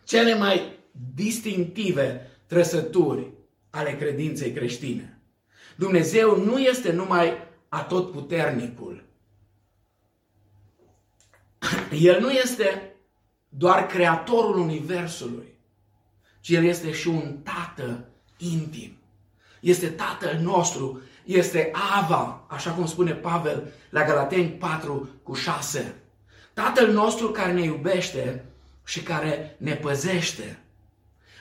cele 0.04 0.36
mai 0.36 0.80
distinctive 1.16 2.30
trăsături 2.46 3.32
ale 3.70 3.96
credinței 3.96 4.52
creștine. 4.52 5.22
Dumnezeu 5.76 6.44
nu 6.44 6.60
este 6.60 6.92
numai 6.92 7.34
atotputernicul. 7.70 9.04
El 12.00 12.22
nu 12.22 12.32
este 12.32 12.96
doar 13.50 13.86
creatorul 13.86 14.58
Universului, 14.58 15.57
ci 16.48 16.52
El 16.52 16.64
este 16.64 16.92
și 16.92 17.08
un 17.08 17.38
tată 17.44 18.06
intim. 18.38 18.98
Este 19.60 19.88
tatăl 19.88 20.40
nostru, 20.42 21.02
este 21.26 21.72
Ava, 21.96 22.46
așa 22.50 22.72
cum 22.72 22.86
spune 22.86 23.12
Pavel 23.12 23.74
la 23.90 24.04
Galateni 24.04 24.50
4 24.50 25.10
cu 25.24 25.34
6. 25.34 25.96
Tatăl 26.54 26.92
nostru 26.92 27.28
care 27.28 27.52
ne 27.52 27.64
iubește 27.64 28.46
și 28.86 29.02
care 29.02 29.56
ne 29.60 29.74
păzește. 29.74 30.60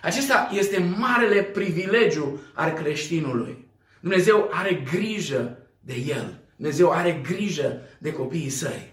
Acesta 0.02 0.48
este 0.52 0.78
marele 0.96 1.42
privilegiu 1.42 2.40
al 2.54 2.70
creștinului. 2.70 3.68
Dumnezeu 4.00 4.48
are 4.52 4.75
grijă 4.75 5.58
de 5.80 5.94
el. 5.94 6.40
Dumnezeu 6.56 6.90
are 6.90 7.12
grijă 7.12 7.80
de 7.98 8.12
copiii 8.12 8.50
săi. 8.50 8.92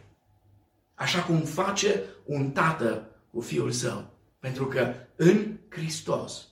Așa 0.96 1.22
cum 1.22 1.40
face 1.40 2.02
un 2.24 2.52
tată 2.52 3.10
cu 3.32 3.42
fiul 3.42 3.72
său. 3.72 4.13
Pentru 4.44 4.68
că 4.68 4.94
în 5.16 5.58
Hristos 5.70 6.48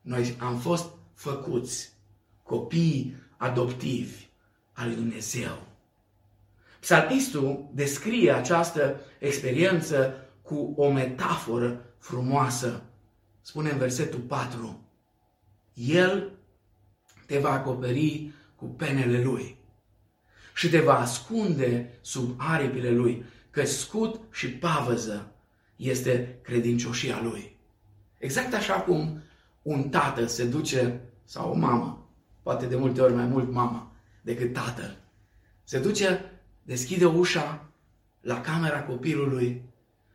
noi 0.00 0.36
am 0.38 0.58
fost 0.58 0.90
făcuți 1.14 1.92
copii 2.42 3.16
adoptivi 3.36 4.26
al 4.72 4.86
lui 4.86 4.96
Dumnezeu. 4.96 5.62
Psalmistul 6.80 7.70
descrie 7.72 8.32
această 8.32 9.00
experiență 9.18 10.14
cu 10.42 10.74
o 10.76 10.90
metaforă 10.90 11.84
frumoasă. 11.98 12.82
Spune 13.40 13.70
în 13.70 13.78
versetul 13.78 14.20
4, 14.20 14.88
El 15.74 16.32
te 17.26 17.38
va 17.38 17.50
acoperi 17.50 18.32
cu 18.56 18.64
penele 18.66 19.22
Lui 19.22 19.56
și 20.54 20.68
te 20.68 20.80
va 20.80 20.98
ascunde 20.98 21.98
sub 22.00 22.34
aripile 22.36 22.90
Lui, 22.90 23.24
că 23.50 23.64
scut 23.64 24.20
și 24.30 24.48
pavăză 24.50 25.31
este 25.82 26.38
credincioșia 26.42 27.20
Lui. 27.22 27.56
Exact 28.18 28.54
așa 28.54 28.74
cum 28.74 29.22
un 29.62 29.88
tată 29.88 30.26
se 30.26 30.44
duce, 30.44 31.00
sau 31.24 31.50
o 31.50 31.54
mamă, 31.54 32.08
poate 32.42 32.66
de 32.66 32.76
multe 32.76 33.00
ori 33.00 33.14
mai 33.14 33.26
mult 33.26 33.52
mama 33.52 33.92
decât 34.22 34.52
tatăl, 34.52 34.96
se 35.64 35.78
duce 35.78 36.32
deschide 36.62 37.04
ușa 37.04 37.68
la 38.20 38.40
camera 38.40 38.82
copilului 38.82 39.62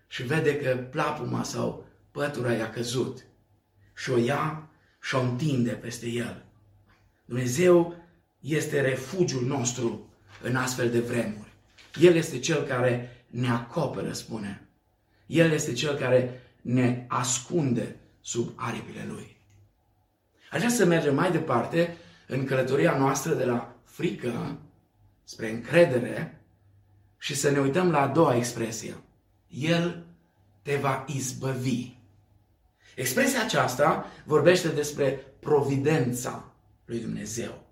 și 0.07 0.24
vede 0.24 0.57
că 0.57 0.88
plapuma 0.91 1.43
sau 1.43 1.86
pătura 2.12 2.53
i-a 2.53 2.69
căzut 2.69 3.25
și 3.95 4.12
o 4.12 4.17
ia 4.17 4.69
și 5.01 5.15
o 5.15 5.21
întinde 5.21 5.71
peste 5.71 6.07
el. 6.07 6.45
Dumnezeu 7.25 7.95
este 8.39 8.81
refugiul 8.81 9.45
nostru 9.45 10.09
în 10.41 10.55
astfel 10.55 10.89
de 10.89 11.00
vremuri. 11.00 11.53
El 12.00 12.15
este 12.15 12.39
cel 12.39 12.63
care 12.63 13.25
ne 13.27 13.50
acoperă, 13.50 14.12
spune. 14.12 14.66
El 15.27 15.51
este 15.51 15.74
cel 15.74 15.96
care 15.96 16.41
ne 16.62 17.05
ascunde 17.07 17.96
sub 18.22 18.51
aripile 18.55 19.05
Lui. 19.07 19.38
Aș 20.51 20.57
vrea 20.57 20.69
să 20.69 20.86
mergem 20.86 21.15
mai 21.15 21.31
departe 21.31 21.98
în 22.27 22.46
călătoria 22.46 22.98
noastră 22.98 23.34
de 23.34 23.46
la 23.46 23.75
frică 23.84 24.57
spre 25.24 25.50
încredere 25.50 26.41
și 27.17 27.36
să 27.36 27.50
ne 27.50 27.60
uităm 27.60 27.91
la 27.91 28.01
a 28.01 28.07
doua 28.07 28.36
expresie. 28.36 28.96
El 29.48 30.05
te 30.62 30.75
va 30.75 31.05
izbăvi. 31.07 31.96
Expresia 32.96 33.43
aceasta 33.43 34.05
vorbește 34.25 34.67
despre 34.67 35.25
providența 35.39 36.53
lui 36.86 37.00
Dumnezeu. 37.00 37.65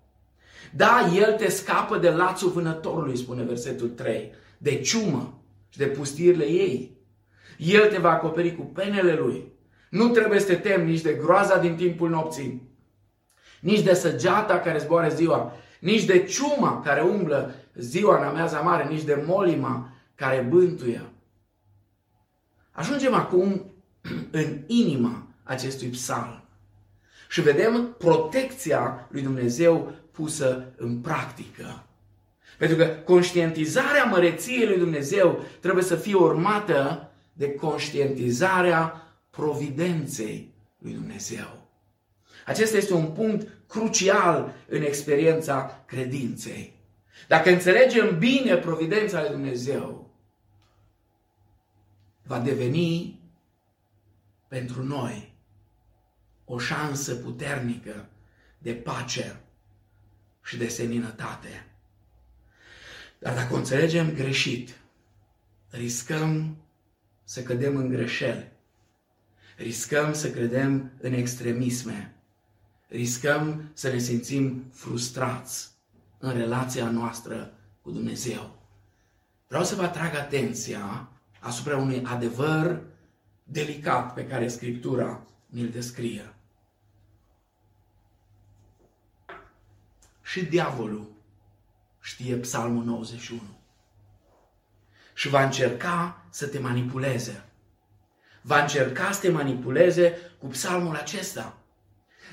Da, 0.72 1.10
El 1.14 1.36
te 1.36 1.48
scapă 1.48 1.98
de 1.98 2.10
lațul 2.10 2.50
vânătorului, 2.50 3.16
spune 3.16 3.42
versetul 3.42 3.88
3, 3.88 4.32
de 4.58 4.80
ciumă 4.80 5.42
și 5.68 5.78
de 5.78 5.86
pustirile 5.86 6.44
ei. 6.44 6.95
El 7.56 7.90
te 7.90 7.98
va 7.98 8.10
acoperi 8.10 8.56
cu 8.56 8.62
penele 8.62 9.14
Lui. 9.14 9.52
Nu 9.90 10.08
trebuie 10.08 10.40
să 10.40 10.46
te 10.46 10.54
temi 10.54 10.90
nici 10.90 11.00
de 11.00 11.12
groaza 11.12 11.58
din 11.58 11.76
timpul 11.76 12.08
nopții, 12.08 12.62
nici 13.60 13.82
de 13.82 13.94
săgeata 13.94 14.58
care 14.58 14.78
zboare 14.78 15.08
ziua, 15.08 15.52
nici 15.80 16.04
de 16.04 16.24
ciuma 16.24 16.80
care 16.80 17.00
umblă 17.00 17.54
ziua 17.74 18.18
în 18.18 18.24
ameaza 18.24 18.60
mare, 18.60 18.88
nici 18.88 19.02
de 19.02 19.22
molima 19.26 19.92
care 20.14 20.46
bântuie. 20.48 21.02
Ajungem 22.70 23.14
acum 23.14 23.72
în 24.30 24.58
inima 24.66 25.26
acestui 25.42 25.88
psalm 25.88 26.44
și 27.28 27.40
vedem 27.40 27.94
protecția 27.98 29.06
lui 29.10 29.22
Dumnezeu 29.22 29.92
pusă 30.10 30.72
în 30.76 30.98
practică. 30.98 31.84
Pentru 32.58 32.76
că 32.76 32.84
conștientizarea 32.84 34.04
măreției 34.04 34.66
lui 34.66 34.78
Dumnezeu 34.78 35.44
trebuie 35.60 35.84
să 35.84 35.96
fie 35.96 36.14
urmată 36.14 37.05
de 37.36 37.54
conștientizarea 37.54 39.02
providenței 39.30 40.54
lui 40.78 40.92
Dumnezeu. 40.92 41.68
Acesta 42.46 42.76
este 42.76 42.94
un 42.94 43.12
punct 43.12 43.48
crucial 43.66 44.54
în 44.68 44.82
experiența 44.82 45.84
credinței. 45.86 46.74
Dacă 47.28 47.50
înțelegem 47.50 48.18
bine 48.18 48.56
providența 48.56 49.20
lui 49.20 49.30
Dumnezeu, 49.30 50.10
va 52.22 52.38
deveni 52.38 53.20
pentru 54.48 54.84
noi 54.84 55.34
o 56.44 56.58
șansă 56.58 57.14
puternică 57.14 58.08
de 58.58 58.74
pace 58.74 59.40
și 60.42 60.56
de 60.56 60.68
seninătate. 60.68 61.66
Dar 63.18 63.34
dacă 63.34 63.54
o 63.54 63.56
înțelegem 63.56 64.12
greșit, 64.12 64.78
riscăm 65.70 66.56
să 67.26 67.42
cădem 67.42 67.76
în 67.76 67.88
greșeli. 67.88 68.52
Riscăm 69.56 70.12
să 70.12 70.30
credem 70.30 70.90
în 71.00 71.12
extremisme 71.12 72.16
riscăm 72.88 73.70
să 73.72 73.88
ne 73.88 73.98
simțim 73.98 74.64
frustrați 74.72 75.70
în 76.18 76.32
relația 76.32 76.90
noastră 76.90 77.52
cu 77.82 77.90
Dumnezeu. 77.90 78.50
Vreau 79.48 79.64
să 79.64 79.74
vă 79.74 79.82
atrag 79.82 80.14
atenția 80.14 81.08
asupra 81.40 81.76
unui 81.76 82.02
adevăr 82.04 82.82
delicat 83.44 84.14
pe 84.14 84.26
care 84.26 84.48
Scriptura 84.48 85.26
ne-l 85.46 85.68
descrie. 85.68 86.34
Și 90.22 90.44
diavolul 90.44 91.06
știe 92.00 92.36
Psalmul 92.36 92.84
91. 92.84 93.40
Și 95.18 95.28
va 95.28 95.42
încerca 95.42 96.24
să 96.30 96.46
te 96.46 96.58
manipuleze. 96.58 97.44
Va 98.40 98.60
încerca 98.60 99.10
să 99.10 99.20
te 99.20 99.30
manipuleze 99.30 100.18
cu 100.38 100.46
psalmul 100.46 100.96
acesta. 100.96 101.56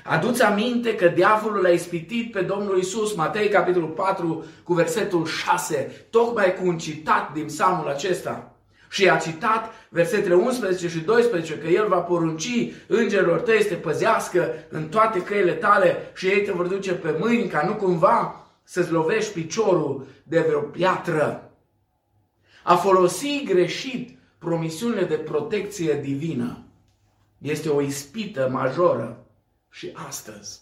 Aduți 0.04 0.42
aminte 0.42 0.94
că 0.94 1.08
diavolul 1.08 1.62
l-a 1.62 1.68
ispitit 1.68 2.32
pe 2.32 2.40
Domnul 2.40 2.78
Isus, 2.78 3.14
Matei 3.14 3.48
capitolul 3.48 3.88
4 3.88 4.44
cu 4.62 4.74
versetul 4.74 5.26
6, 5.26 6.06
tocmai 6.10 6.54
cu 6.54 6.66
un 6.66 6.78
citat 6.78 7.32
din 7.32 7.46
psalmul 7.46 7.88
acesta. 7.88 8.56
Și 8.88 9.08
a 9.08 9.16
citat 9.16 9.72
versetele 9.88 10.34
11 10.34 10.88
și 10.88 10.98
12 10.98 11.58
că 11.58 11.66
El 11.66 11.88
va 11.88 11.98
porunci 11.98 12.72
îngerilor 12.86 13.40
tăi 13.40 13.62
să 13.62 13.68
te 13.68 13.74
păzească 13.74 14.54
în 14.68 14.88
toate 14.88 15.22
căile 15.22 15.52
tale 15.52 16.10
și 16.14 16.26
ei 16.26 16.42
te 16.42 16.52
vor 16.52 16.66
duce 16.66 16.92
pe 16.92 17.16
mâini 17.18 17.48
ca 17.48 17.64
nu 17.66 17.74
cumva 17.74 18.46
să-ți 18.62 18.90
lovești 18.90 19.32
piciorul 19.32 20.06
de 20.22 20.40
vreo 20.40 20.60
piatră. 20.60 21.48
A 22.66 22.76
folosi 22.76 23.42
greșit 23.44 24.18
promisiunile 24.38 25.04
de 25.04 25.14
protecție 25.14 26.00
divină 26.02 26.64
este 27.38 27.68
o 27.68 27.80
ispită 27.80 28.48
majoră 28.52 29.26
și 29.70 29.90
astăzi. 30.08 30.60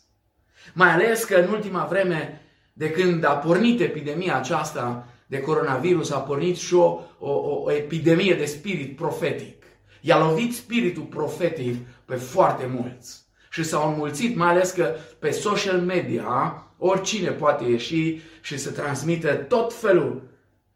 Mai 0.74 0.90
ales 0.90 1.24
că 1.24 1.36
în 1.36 1.52
ultima 1.52 1.84
vreme, 1.84 2.40
de 2.72 2.90
când 2.90 3.24
a 3.24 3.36
pornit 3.36 3.80
epidemia 3.80 4.36
aceasta 4.36 5.08
de 5.26 5.40
coronavirus, 5.40 6.10
a 6.10 6.18
pornit 6.18 6.56
și 6.56 6.74
o, 6.74 7.00
o, 7.18 7.30
o 7.30 7.72
epidemie 7.72 8.34
de 8.34 8.44
spirit 8.44 8.96
profetic. 8.96 9.64
I-a 10.00 10.18
lovit 10.18 10.54
spiritul 10.54 11.02
profetic 11.02 11.76
pe 12.04 12.14
foarte 12.14 12.66
mulți. 12.66 13.22
Și 13.50 13.62
s-au 13.62 13.88
înmulțit, 13.88 14.36
mai 14.36 14.48
ales 14.48 14.70
că 14.70 14.94
pe 15.18 15.30
social 15.30 15.80
media 15.80 16.66
oricine 16.78 17.30
poate 17.30 17.64
ieși 17.64 18.20
și 18.40 18.58
să 18.58 18.70
transmită 18.70 19.34
tot 19.34 19.74
felul 19.74 20.22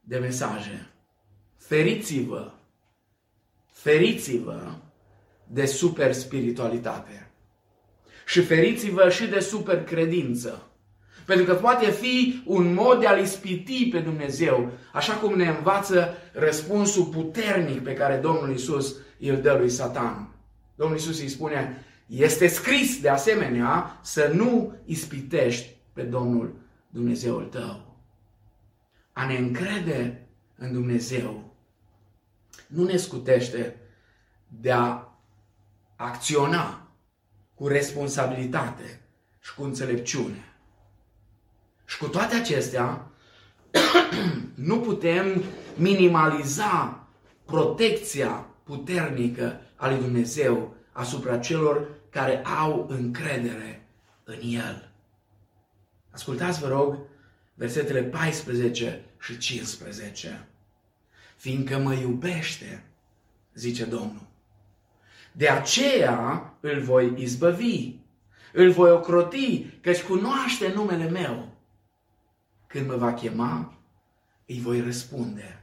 de 0.01 0.19
mesaje. 0.19 0.91
Feriți-vă! 1.57 2.51
Feriți-vă 3.73 4.75
de 5.47 5.67
super 5.67 6.13
spiritualitate. 6.13 7.31
Și 8.27 8.41
feriți-vă 8.41 9.09
și 9.09 9.27
de 9.27 9.39
super 9.39 9.85
credință. 9.85 10.71
Pentru 11.27 11.45
că 11.45 11.55
poate 11.55 11.91
fi 11.91 12.43
un 12.45 12.75
mod 12.75 13.01
de 13.01 13.07
a-L 13.07 13.21
ispiti 13.21 13.89
pe 13.89 13.99
Dumnezeu, 13.99 14.73
așa 14.93 15.15
cum 15.15 15.37
ne 15.37 15.49
învață 15.49 16.17
răspunsul 16.33 17.05
puternic 17.05 17.83
pe 17.83 17.95
care 17.95 18.17
Domnul 18.17 18.55
Isus 18.55 18.97
îl 19.21 19.41
dă 19.41 19.57
lui 19.59 19.71
Satan. 19.71 20.35
Domnul 20.75 20.97
Isus 20.97 21.21
îi 21.21 21.29
spune, 21.29 21.85
este 22.07 22.47
scris 22.47 23.01
de 23.01 23.09
asemenea 23.09 24.01
să 24.03 24.31
nu 24.35 24.75
ispitești 24.85 25.77
pe 25.93 26.03
Domnul 26.03 26.55
Dumnezeul 26.89 27.45
tău. 27.45 27.97
A 29.13 29.27
ne 29.27 29.37
încrede 29.37 30.27
în 30.57 30.73
Dumnezeu 30.73 31.46
nu 32.67 32.85
ne 32.85 32.97
scutește 32.97 33.77
de 34.49 34.73
a 34.73 35.09
acționa 35.97 36.89
cu 37.55 37.67
responsabilitate 37.67 39.01
și 39.41 39.55
cu 39.55 39.63
înțelepciune. 39.63 40.55
Și 41.85 41.99
cu 41.99 42.07
toate 42.07 42.35
acestea, 42.35 43.11
nu 44.55 44.81
putem 44.81 45.43
minimaliza 45.75 47.07
protecția 47.45 48.47
puternică 48.63 49.61
a 49.77 49.89
lui 49.89 49.99
Dumnezeu 49.99 50.75
asupra 50.93 51.39
celor 51.39 51.89
care 52.11 52.43
au 52.45 52.87
încredere 52.89 53.89
în 54.25 54.39
El. 54.43 54.91
Ascultați, 56.11 56.61
vă 56.61 56.69
rog, 56.69 56.99
versetele 57.55 58.03
14 58.03 59.05
și 59.21 59.39
15. 59.39 60.49
Fiindcă 61.37 61.79
mă 61.79 61.95
iubește, 61.95 62.85
zice 63.55 63.85
Domnul. 63.85 64.27
De 65.33 65.49
aceea 65.49 66.55
îl 66.61 66.81
voi 66.81 67.15
izbăvi, 67.17 67.95
îl 68.53 68.71
voi 68.71 68.91
ocroti, 68.91 69.67
căci 69.81 70.03
cunoaște 70.03 70.73
numele 70.73 71.09
meu. 71.09 71.55
Când 72.67 72.87
mă 72.87 72.97
va 72.97 73.15
chema, 73.15 73.75
îi 74.47 74.61
voi 74.61 74.81
răspunde. 74.81 75.63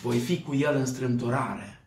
Voi 0.00 0.18
fi 0.18 0.42
cu 0.42 0.54
el 0.54 0.76
în 0.76 0.86
strâmtorare. 0.86 1.80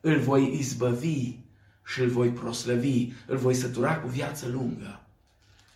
Îl 0.00 0.18
voi 0.18 0.58
izbăvi 0.58 1.36
și 1.84 2.00
îl 2.00 2.08
voi 2.08 2.30
proslăvi. 2.30 3.12
Îl 3.26 3.36
voi 3.36 3.54
sătura 3.54 3.98
cu 3.98 4.08
viață 4.08 4.48
lungă 4.48 5.06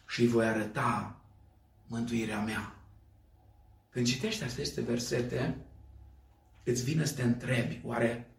și 0.09 0.21
îi 0.21 0.27
voi 0.29 0.47
arăta 0.47 1.17
mântuirea 1.87 2.41
mea. 2.41 2.75
Când 3.91 4.07
citești 4.07 4.43
aceste 4.45 4.81
versete, 4.81 5.57
îți 6.67 6.85
vine 6.85 7.05
să 7.05 7.15
te 7.15 7.23
întrebi, 7.23 7.81
oare 7.85 8.31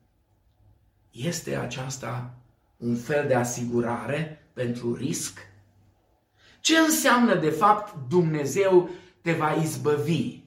este 1.11 1.55
aceasta 1.55 2.33
un 2.77 2.95
fel 2.95 3.27
de 3.27 3.33
asigurare 3.33 4.47
pentru 4.53 4.95
risc? 4.95 5.39
Ce 6.59 6.77
înseamnă 6.77 7.35
de 7.35 7.49
fapt 7.49 7.95
Dumnezeu 8.09 8.89
te 9.21 9.31
va 9.31 9.51
izbăvi. 9.51 10.39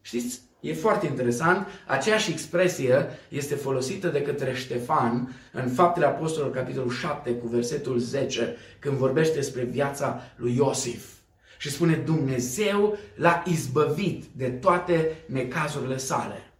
Știți, 0.00 0.40
e 0.60 0.74
foarte 0.74 1.06
interesant, 1.06 1.66
aceeași 1.86 2.30
expresie 2.30 3.06
este 3.28 3.54
folosită 3.54 4.08
de 4.08 4.22
către 4.22 4.54
Ștefan 4.54 5.34
în 5.52 5.68
Faptele 5.68 6.06
Apostolilor, 6.06 6.54
capitolul 6.54 6.90
7, 6.90 7.34
cu 7.34 7.46
versetul 7.46 7.98
10, 7.98 8.56
când 8.78 8.96
vorbește 8.96 9.34
despre 9.34 9.64
viața 9.64 10.22
lui 10.36 10.54
Iosif. 10.56 11.12
Și 11.58 11.70
spune, 11.70 11.94
Dumnezeu 11.94 12.98
l-a 13.14 13.42
izbăvit 13.46 14.24
de 14.24 14.50
toate 14.50 15.24
necazurile 15.26 15.96
sale. 15.96 16.52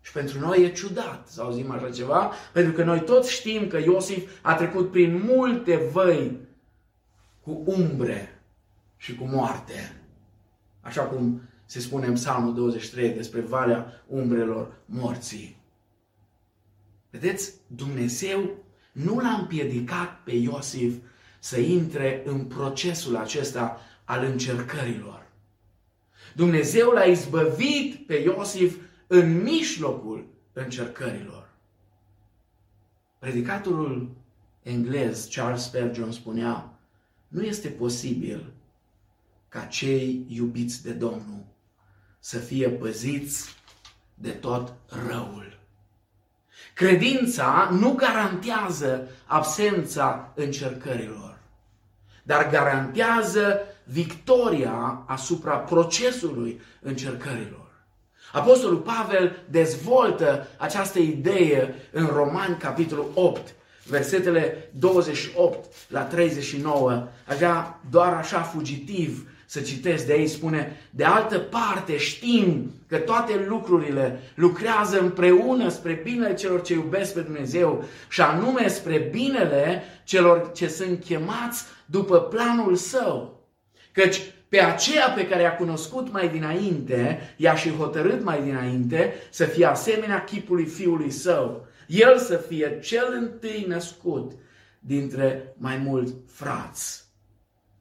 Și 0.00 0.12
pentru 0.12 0.38
noi 0.38 0.62
e 0.62 0.72
ciudat 0.72 1.28
să 1.28 1.42
auzim 1.42 1.70
așa 1.70 1.90
ceva, 1.90 2.32
pentru 2.52 2.72
că 2.72 2.84
noi 2.84 3.00
toți 3.00 3.32
știm 3.32 3.66
că 3.66 3.78
Iosif 3.78 4.30
a 4.42 4.54
trecut 4.54 4.90
prin 4.90 5.22
multe 5.24 5.76
văi 5.92 6.38
cu 7.40 7.62
umbre 7.66 8.42
și 8.96 9.14
cu 9.14 9.24
moarte. 9.24 10.02
Așa 10.80 11.02
cum 11.02 11.40
se 11.64 11.80
spune 11.80 12.06
în 12.06 12.14
Psalmul 12.14 12.54
23 12.54 13.10
despre 13.10 13.40
Valea 13.40 14.04
Umbrelor 14.06 14.72
Morții. 14.84 15.62
Vedeți, 17.10 17.54
Dumnezeu 17.66 18.50
nu 18.92 19.20
l-a 19.20 19.36
împiedicat 19.40 20.20
pe 20.24 20.32
Iosif 20.32 20.94
să 21.48 21.58
intre 21.60 22.22
în 22.24 22.44
procesul 22.44 23.16
acesta 23.16 23.80
al 24.04 24.24
încercărilor. 24.24 25.26
Dumnezeu 26.34 26.90
l-a 26.90 27.02
izbăvit 27.02 28.06
pe 28.06 28.14
Iosif 28.14 28.76
în 29.06 29.42
mijlocul 29.42 30.26
încercărilor. 30.52 31.48
Predicatorul 33.18 34.10
englez 34.62 35.28
Charles 35.32 35.62
Spurgeon 35.62 36.12
spunea, 36.12 36.78
nu 37.28 37.42
este 37.42 37.68
posibil 37.68 38.52
ca 39.48 39.60
cei 39.60 40.24
iubiți 40.28 40.82
de 40.82 40.92
Domnul 40.92 41.44
să 42.18 42.38
fie 42.38 42.68
păziți 42.68 43.56
de 44.14 44.30
tot 44.30 44.74
răul. 45.08 45.58
Credința 46.74 47.68
nu 47.72 47.94
garantează 47.94 49.08
absența 49.26 50.32
încercărilor, 50.36 51.37
dar 52.28 52.50
garantează 52.50 53.60
victoria 53.84 55.02
asupra 55.06 55.56
procesului 55.56 56.60
încercărilor. 56.80 57.70
Apostolul 58.32 58.76
Pavel 58.76 59.36
dezvoltă 59.50 60.46
această 60.56 60.98
idee 60.98 61.74
în 61.92 62.06
Roman, 62.06 62.56
capitolul 62.56 63.10
8, 63.14 63.54
versetele 63.86 64.70
28 64.78 65.64
la 65.88 66.00
39. 66.00 67.08
Avea 67.26 67.80
doar 67.90 68.12
așa 68.12 68.40
fugitiv 68.40 69.30
să 69.46 69.60
citesc 69.60 70.06
de 70.06 70.12
aici, 70.12 70.28
spune, 70.28 70.76
de 70.90 71.04
altă 71.04 71.38
parte 71.38 71.96
știm 71.96 72.72
că 72.88 72.96
toate 72.96 73.44
lucrurile 73.48 74.20
lucrează 74.34 75.00
împreună 75.00 75.68
spre 75.68 76.00
binele 76.04 76.34
celor 76.34 76.62
ce 76.62 76.72
iubesc 76.72 77.14
pe 77.14 77.20
Dumnezeu 77.20 77.84
și 78.08 78.20
anume 78.20 78.68
spre 78.68 79.08
binele 79.10 79.82
celor 80.04 80.52
ce 80.52 80.68
sunt 80.68 81.04
chemați 81.04 81.64
după 81.90 82.20
planul 82.20 82.74
său. 82.74 83.46
Căci 83.92 84.20
pe 84.48 84.60
aceea 84.60 85.08
pe 85.08 85.28
care 85.28 85.44
a 85.44 85.56
cunoscut 85.56 86.12
mai 86.12 86.28
dinainte, 86.28 87.20
i-a 87.36 87.54
și 87.54 87.70
hotărât 87.70 88.24
mai 88.24 88.42
dinainte 88.42 89.14
să 89.30 89.44
fie 89.44 89.64
asemenea 89.64 90.24
chipului 90.24 90.66
fiului 90.66 91.10
său. 91.10 91.66
El 91.86 92.18
să 92.18 92.36
fie 92.36 92.78
cel 92.82 93.16
întâi 93.20 93.64
născut 93.68 94.32
dintre 94.78 95.54
mai 95.56 95.76
mulți 95.76 96.14
frați. 96.26 97.04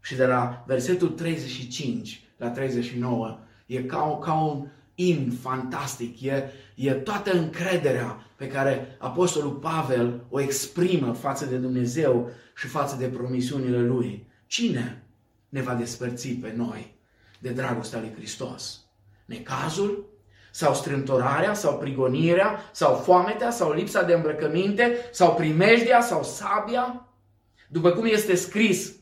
Și 0.01 0.15
de 0.15 0.25
la 0.25 0.63
versetul 0.67 1.09
35 1.09 2.21
la 2.37 2.49
39 2.49 3.39
e 3.65 3.83
ca, 3.83 4.19
ca 4.23 4.33
un 4.33 4.67
in 4.95 5.31
fantastic, 5.41 6.21
e, 6.21 6.51
e 6.75 6.91
toată 6.91 7.37
încrederea 7.37 8.26
pe 8.37 8.47
care 8.47 8.95
Apostolul 8.99 9.51
Pavel 9.51 10.25
o 10.29 10.39
exprimă 10.39 11.13
față 11.13 11.45
de 11.45 11.55
Dumnezeu 11.55 12.31
și 12.55 12.67
față 12.67 12.95
de 12.95 13.07
promisiunile 13.07 13.79
lui. 13.79 14.27
Cine 14.47 15.03
ne 15.49 15.61
va 15.61 15.73
despărți 15.73 16.29
pe 16.29 16.53
noi 16.55 16.95
de 17.39 17.49
dragostea 17.49 17.99
lui 17.99 18.13
Hristos? 18.15 18.79
Necazul? 19.25 20.05
Sau 20.51 20.73
strântorarea? 20.73 21.53
Sau 21.53 21.77
prigonirea? 21.77 22.59
Sau 22.71 22.95
foametea? 22.95 23.51
Sau 23.51 23.73
lipsa 23.73 24.03
de 24.03 24.13
îmbrăcăminte? 24.13 24.95
Sau 25.11 25.33
primejdia? 25.33 26.01
Sau 26.01 26.23
sabia? 26.23 27.07
După 27.67 27.91
cum 27.91 28.05
este 28.05 28.35
scris, 28.35 28.95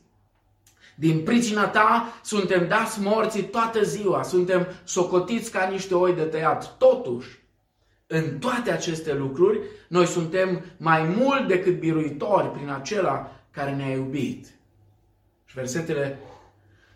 din 0.94 1.22
pricina 1.22 1.68
ta 1.68 2.20
suntem 2.22 2.68
dați 2.68 3.00
morții 3.00 3.44
toată 3.44 3.82
ziua, 3.82 4.22
suntem 4.22 4.66
socotiți 4.84 5.50
ca 5.50 5.66
niște 5.66 5.94
oi 5.94 6.14
de 6.14 6.22
tăiat. 6.22 6.76
Totuși, 6.78 7.45
în 8.06 8.38
toate 8.38 8.70
aceste 8.70 9.14
lucruri, 9.14 9.60
noi 9.88 10.06
suntem 10.06 10.64
mai 10.76 11.02
mult 11.02 11.48
decât 11.48 11.78
biruitori 11.78 12.50
prin 12.50 12.68
acela 12.68 13.40
care 13.50 13.74
ne-a 13.74 13.90
iubit. 13.90 14.46
Și 15.44 15.54
versetele 15.54 16.18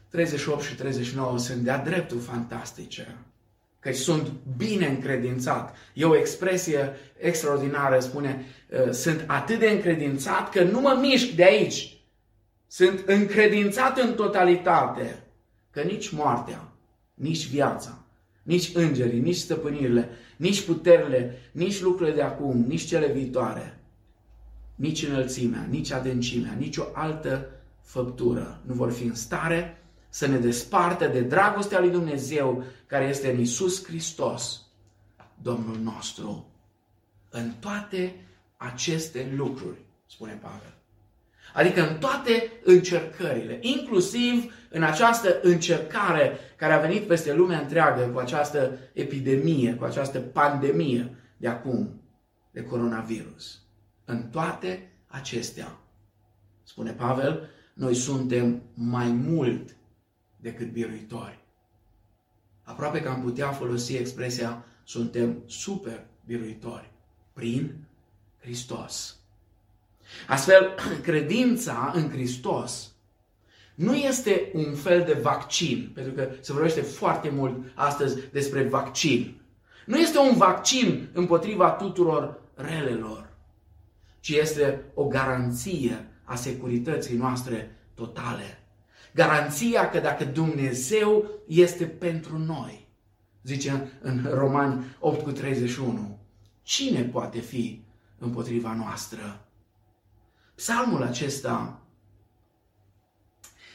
38 0.09 0.63
și 0.63 0.75
39 0.75 1.39
sunt 1.39 1.59
de-a 1.59 1.79
dreptul 1.79 2.21
fantastice. 2.21 3.17
Că 3.81 3.93
sunt 3.93 4.31
bine 4.57 4.87
încredințat. 4.87 5.77
E 5.95 6.05
o 6.05 6.17
expresie 6.17 6.97
extraordinară, 7.17 8.01
spune, 8.01 8.45
ă, 8.89 8.93
sunt 8.93 9.25
atât 9.27 9.59
de 9.59 9.71
încredințat 9.71 10.51
că 10.51 10.63
nu 10.63 10.81
mă 10.81 10.99
mișc 11.01 11.31
de 11.31 11.45
aici. 11.45 11.99
Sunt 12.67 13.03
încredințat 13.07 13.99
în 13.99 14.15
totalitate 14.15 15.23
că 15.71 15.81
nici 15.81 16.11
moartea, 16.11 16.69
nici 17.15 17.49
viața, 17.49 18.00
nici 18.51 18.75
îngerii, 18.75 19.21
nici 19.21 19.37
stăpânirile, 19.37 20.09
nici 20.37 20.65
puterile, 20.65 21.39
nici 21.53 21.81
lucrurile 21.81 22.15
de 22.15 22.23
acum, 22.23 22.65
nici 22.69 22.85
cele 22.85 23.13
viitoare, 23.13 23.81
nici 24.75 25.07
înălțimea, 25.07 25.67
nici 25.71 25.91
adâncimea, 25.91 26.53
nici 26.53 26.77
o 26.77 26.85
altă 26.93 27.51
făptură 27.83 28.61
nu 28.67 28.75
vor 28.75 28.93
fi 28.93 29.05
în 29.05 29.15
stare 29.15 29.83
să 30.09 30.27
ne 30.27 30.39
despartă 30.39 31.07
de 31.07 31.21
dragostea 31.21 31.81
lui 31.81 31.91
Dumnezeu 31.91 32.65
care 32.87 33.05
este 33.05 33.31
în 33.31 33.41
Isus 33.41 33.85
Hristos, 33.85 34.67
Domnul 35.43 35.77
nostru. 35.77 36.47
În 37.29 37.53
toate 37.61 38.15
aceste 38.57 39.33
lucruri, 39.37 39.79
spune 40.07 40.39
Pavel. 40.43 40.80
Adică 41.55 41.89
în 41.89 41.99
toate 41.99 42.53
încercările, 42.65 43.59
inclusiv 43.61 44.55
în 44.69 44.83
această 44.83 45.41
încercare 45.43 46.39
care 46.57 46.73
a 46.73 46.79
venit 46.79 47.07
peste 47.07 47.35
lumea 47.35 47.61
întreagă 47.61 48.03
cu 48.03 48.19
această 48.19 48.79
epidemie, 48.93 49.75
cu 49.75 49.85
această 49.85 50.19
pandemie 50.19 51.17
de 51.37 51.49
acum, 51.49 52.01
de 52.51 52.63
coronavirus. 52.63 53.63
În 54.05 54.23
toate 54.31 54.93
acestea, 55.07 55.79
spune 56.63 56.91
Pavel, 56.91 57.49
noi 57.75 57.95
suntem 57.95 58.63
mai 58.75 59.09
mult 59.09 59.77
decât 60.37 60.73
biruitori. 60.73 61.39
Aproape 62.63 63.03
că 63.03 63.09
am 63.09 63.23
putea 63.23 63.53
folosi 63.53 63.97
expresia 63.97 64.65
suntem 64.85 65.43
super 65.47 66.07
biruitori 66.25 66.91
prin 67.33 67.77
Hristos. 68.39 69.20
Astfel, 70.27 70.75
credința 71.03 71.93
în 71.95 72.11
Hristos 72.11 72.91
nu 73.81 73.95
este 73.95 74.51
un 74.55 74.75
fel 74.75 75.03
de 75.03 75.13
vaccin, 75.23 75.91
pentru 75.95 76.13
că 76.13 76.29
se 76.41 76.53
vorbește 76.53 76.81
foarte 76.81 77.31
mult 77.31 77.57
astăzi 77.75 78.17
despre 78.33 78.63
vaccin. 78.63 79.41
Nu 79.87 79.99
este 79.99 80.19
un 80.19 80.37
vaccin 80.37 81.09
împotriva 81.13 81.71
tuturor 81.71 82.43
relelor, 82.55 83.29
ci 84.21 84.29
este 84.29 84.85
o 84.95 85.07
garanție 85.07 86.09
a 86.25 86.35
securității 86.35 87.17
noastre 87.17 87.77
totale. 87.95 88.59
Garanția 89.15 89.91
că 89.91 89.99
dacă 89.99 90.25
Dumnezeu 90.25 91.31
este 91.47 91.85
pentru 91.85 92.39
noi, 92.39 92.89
zice 93.43 93.91
în 94.01 94.29
Romani 94.33 94.85
8 94.99 95.23
cu 95.23 95.31
31, 95.31 96.19
cine 96.63 97.03
poate 97.03 97.39
fi 97.39 97.85
împotriva 98.19 98.75
noastră? 98.75 99.50
Psalmul 100.61 101.03
acesta 101.03 101.81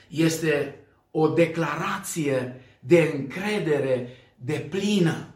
este 0.08 0.76
o 1.12 1.28
declarație 1.28 2.62
de 2.80 3.12
încredere 3.14 4.10
de 4.36 4.68
plină. 4.70 5.28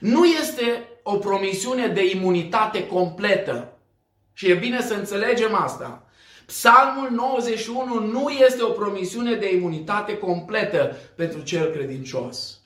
Nu 0.00 0.24
este 0.24 0.88
o 1.02 1.16
promisiune 1.16 1.86
de 1.86 2.10
imunitate 2.10 2.86
completă. 2.86 3.78
Și 4.32 4.50
e 4.50 4.54
bine 4.54 4.80
să 4.80 4.94
înțelegem 4.94 5.54
asta. 5.54 6.06
Psalmul 6.46 7.10
91 7.10 8.06
nu 8.06 8.28
este 8.28 8.62
o 8.62 8.70
promisiune 8.70 9.34
de 9.34 9.54
imunitate 9.54 10.18
completă 10.18 10.96
pentru 11.14 11.40
cel 11.42 11.70
credincios, 11.70 12.60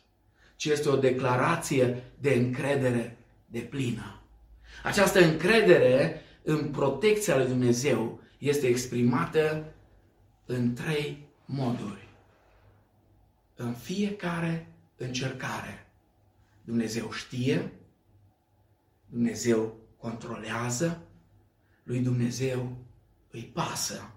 ci 0.57 0.65
este 0.65 0.89
o 0.89 0.97
declarație 0.97 2.03
de 2.19 2.31
încredere 2.35 3.17
de 3.47 3.59
plină. 3.59 4.21
Această 4.83 5.21
încredere 5.21 6.21
în 6.49 6.71
protecția 6.71 7.37
lui 7.37 7.47
Dumnezeu 7.47 8.21
este 8.39 8.67
exprimată 8.67 9.75
în 10.45 10.75
trei 10.75 11.29
moduri. 11.45 12.09
În 13.55 13.73
fiecare 13.73 14.73
încercare. 14.97 15.87
Dumnezeu 16.65 17.11
știe, 17.11 17.73
Dumnezeu 19.07 19.77
controlează, 19.97 21.03
lui 21.83 22.01
Dumnezeu 22.01 22.77
îi 23.31 23.51
pasă. 23.55 24.11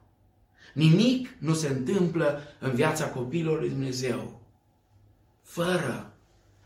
Nimic 0.74 1.36
nu 1.40 1.54
se 1.54 1.68
întâmplă 1.68 2.42
în 2.60 2.76
viața 2.76 3.10
copilului 3.10 3.60
lui 3.60 3.70
Dumnezeu 3.70 4.42
fără 5.42 6.14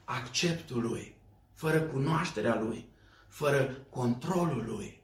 acceptul 0.03 0.81
lui, 0.81 1.15
fără 1.53 1.81
cunoașterea 1.81 2.59
lui, 2.61 2.87
fără 3.27 3.85
controlul 3.89 4.65
lui. 4.65 5.02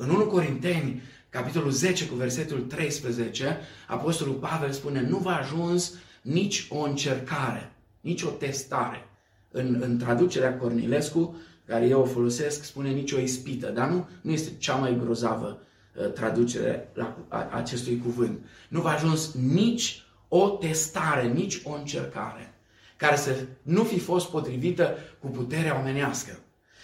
În 0.00 0.08
1 0.08 0.26
Corinteni, 0.26 1.02
capitolul 1.28 1.70
10 1.70 2.06
cu 2.06 2.14
versetul 2.14 2.60
13, 2.60 3.58
Apostolul 3.86 4.34
Pavel 4.34 4.70
spune, 4.70 5.00
nu 5.00 5.16
v-a 5.16 5.36
ajuns 5.36 5.92
nici 6.22 6.66
o 6.70 6.78
încercare, 6.78 7.72
nici 8.00 8.22
o 8.22 8.28
testare. 8.28 9.08
În, 9.50 9.78
în 9.80 9.98
traducerea 9.98 10.56
Cornilescu, 10.56 11.36
care 11.66 11.86
eu 11.86 12.00
o 12.00 12.04
folosesc, 12.04 12.64
spune 12.64 12.90
nici 12.90 13.12
o 13.12 13.18
ispită, 13.18 13.70
dar 13.70 13.88
nu, 13.88 14.08
nu 14.20 14.32
este 14.32 14.50
cea 14.58 14.74
mai 14.74 14.98
grozavă 15.02 15.62
uh, 15.94 16.12
traducere 16.12 16.90
la 16.94 17.16
a, 17.28 17.48
acestui 17.52 18.00
cuvânt. 18.04 18.38
Nu 18.68 18.80
v-a 18.80 18.92
ajuns 18.92 19.32
nici 19.32 20.02
o 20.28 20.48
testare, 20.48 21.26
nici 21.28 21.60
o 21.64 21.74
încercare 21.74 22.52
care 22.96 23.16
să 23.16 23.36
nu 23.62 23.84
fi 23.84 23.98
fost 23.98 24.30
potrivită 24.30 24.96
cu 25.20 25.26
puterea 25.26 25.78
omenească. 25.78 26.38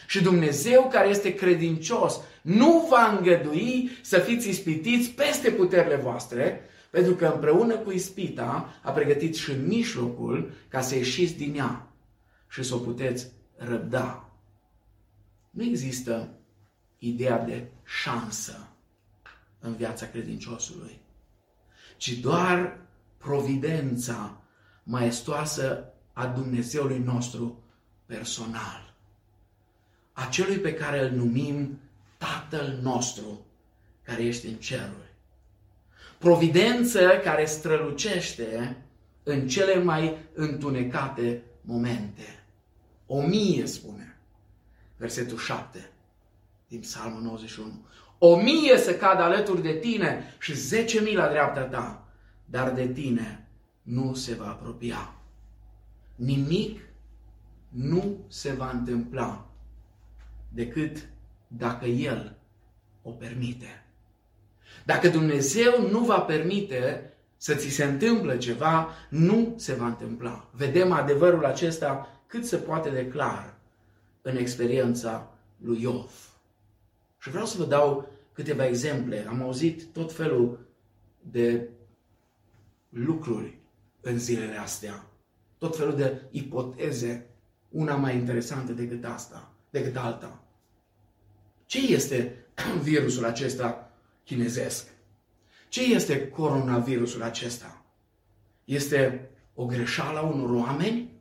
Și 0.06 0.22
Dumnezeu 0.22 0.88
care 0.92 1.08
este 1.08 1.34
credincios 1.34 2.20
nu 2.44 2.86
va 2.90 3.16
îngădui 3.16 3.90
să 4.02 4.18
fiți 4.18 4.48
ispitiți 4.48 5.10
peste 5.10 5.50
puterile 5.50 5.96
voastre, 5.96 6.60
pentru 6.90 7.14
că 7.14 7.26
împreună 7.26 7.76
cu 7.76 7.90
ispita 7.90 8.74
a 8.82 8.90
pregătit 8.90 9.36
și 9.36 9.52
mijlocul 9.52 10.52
ca 10.68 10.80
să 10.80 10.94
ieșiți 10.94 11.36
din 11.36 11.56
ea 11.56 11.88
și 12.48 12.62
să 12.62 12.74
o 12.74 12.78
puteți 12.78 13.26
răbda. 13.56 14.30
Nu 15.50 15.62
există 15.62 16.28
ideea 16.98 17.38
de 17.38 17.66
șansă 18.02 18.68
în 19.60 19.76
viața 19.76 20.06
credinciosului, 20.06 21.00
ci 21.96 22.12
doar 22.12 22.78
providența 23.18 24.42
maestoasă 24.82 25.92
a 26.12 26.26
Dumnezeului 26.26 26.98
nostru 26.98 27.62
personal 28.06 28.94
acelui 30.14 30.56
pe 30.56 30.74
care 30.74 31.00
îl 31.00 31.10
numim 31.10 31.78
Tatăl 32.16 32.78
nostru 32.82 33.46
care 34.02 34.22
ești 34.22 34.46
în 34.46 34.54
ceruri. 34.54 35.12
Providență 36.18 37.20
care 37.24 37.44
strălucește 37.44 38.76
în 39.22 39.48
cele 39.48 39.82
mai 39.82 40.18
întunecate 40.34 41.42
momente. 41.60 42.44
O 43.06 43.20
mie, 43.20 43.66
spune 43.66 44.16
versetul 44.96 45.38
7 45.38 45.90
din 46.68 46.80
Psalmul 46.80 47.22
91. 47.22 47.84
O 48.18 48.36
mie 48.36 48.78
să 48.78 48.94
cadă 48.94 49.22
alături 49.22 49.62
de 49.62 49.72
tine 49.72 50.34
și 50.38 50.54
zece 50.54 51.00
mii 51.00 51.14
la 51.14 51.28
dreapta 51.28 51.62
ta, 51.62 52.08
dar 52.44 52.70
de 52.70 52.88
tine 52.88 53.48
nu 53.82 54.14
se 54.14 54.34
va 54.34 54.48
apropia. 54.48 55.14
Nimic 56.14 56.80
nu 57.68 58.16
se 58.28 58.52
va 58.52 58.70
întâmpla 58.70 59.46
decât 60.48 61.08
dacă 61.56 61.84
El 61.84 62.36
o 63.02 63.10
permite. 63.10 63.84
Dacă 64.84 65.08
Dumnezeu 65.08 65.88
nu 65.90 66.04
va 66.04 66.20
permite, 66.20 67.12
să 67.36 67.54
ți 67.54 67.68
se 67.68 67.84
întâmplă 67.84 68.36
ceva, 68.36 68.88
nu 69.08 69.54
se 69.56 69.74
va 69.74 69.86
întâmpla. 69.86 70.48
Vedem 70.52 70.92
adevărul 70.92 71.44
acesta 71.44 72.08
cât 72.26 72.46
se 72.46 72.56
poate 72.56 72.90
de 72.90 73.08
clar 73.08 73.54
în 74.22 74.36
experiența 74.36 75.32
lui 75.56 75.82
Iov. 75.82 76.10
Și 77.18 77.30
vreau 77.30 77.46
să 77.46 77.58
vă 77.58 77.64
dau 77.64 78.08
câteva 78.32 78.66
exemple. 78.66 79.26
Am 79.28 79.42
auzit 79.42 79.84
tot 79.92 80.12
felul 80.12 80.66
de 81.20 81.68
lucruri 82.88 83.58
în 84.00 84.18
zilele 84.18 84.56
astea. 84.56 85.06
Tot 85.58 85.76
felul 85.76 85.96
de 85.96 86.22
ipoteze, 86.30 87.26
una 87.68 87.96
mai 87.96 88.16
interesantă 88.16 88.72
decât 88.72 89.04
asta, 89.04 89.52
decât 89.70 89.96
alta. 89.96 90.43
Ce 91.66 91.78
este 91.78 92.46
virusul 92.82 93.24
acesta 93.24 93.90
chinezesc? 94.24 94.86
Ce 95.68 95.82
este 95.82 96.28
coronavirusul 96.28 97.22
acesta? 97.22 97.84
Este 98.64 99.30
o 99.54 99.66
greșeală 99.66 100.18
a 100.18 100.22
unor 100.22 100.50
oameni? 100.50 101.12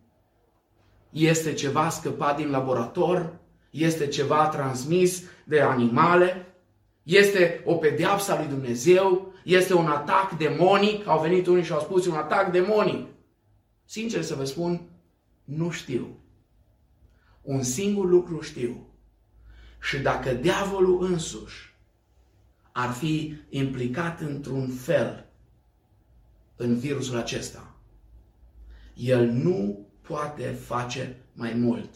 Este 1.09 1.53
ceva 1.53 1.89
scăpat 1.89 2.35
din 2.35 2.49
laborator? 2.49 3.39
Este 3.69 4.07
ceva 4.07 4.47
transmis 4.47 5.23
de 5.45 5.61
animale? 5.61 6.55
Este 7.03 7.61
o 7.65 7.75
pedeapsă 7.75 8.31
a 8.31 8.37
lui 8.37 8.47
Dumnezeu? 8.47 9.33
Este 9.43 9.73
un 9.73 9.87
atac 9.87 10.37
demonic? 10.37 11.07
Au 11.07 11.21
venit 11.21 11.47
unii 11.47 11.63
și 11.63 11.71
au 11.71 11.79
spus 11.79 12.05
un 12.05 12.15
atac 12.15 12.51
demonic. 12.51 13.07
Sincer 13.85 14.21
să 14.21 14.35
vă 14.35 14.43
spun, 14.43 14.81
nu 15.43 15.69
știu. 15.69 16.19
Un 17.41 17.63
singur 17.63 18.05
lucru 18.05 18.41
știu. 18.41 18.92
Și 19.83 19.97
dacă 19.97 20.33
diavolul 20.33 21.03
însuși 21.03 21.75
ar 22.71 22.91
fi 22.91 23.35
implicat 23.49 24.21
într-un 24.21 24.67
fel 24.67 25.25
în 26.55 26.77
virusul 26.77 27.17
acesta, 27.17 27.75
el 28.93 29.29
nu 29.29 29.87
poate 30.01 30.43
face 30.43 31.17
mai 31.33 31.53
mult 31.53 31.89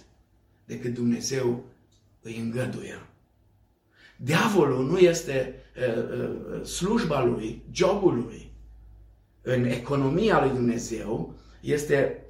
decât 0.65 0.93
Dumnezeu 0.93 1.65
îi 2.21 2.37
îngăduie. 2.37 3.01
Diavolul 4.17 4.85
nu 4.85 4.97
este 4.97 5.55
uh, 5.77 6.03
uh, 6.03 6.65
slujba 6.65 7.23
lui, 7.23 7.63
jobul 7.71 8.15
lui. 8.15 8.51
În 9.41 9.63
economia 9.63 10.45
lui 10.45 10.53
Dumnezeu 10.53 11.33
este 11.61 12.25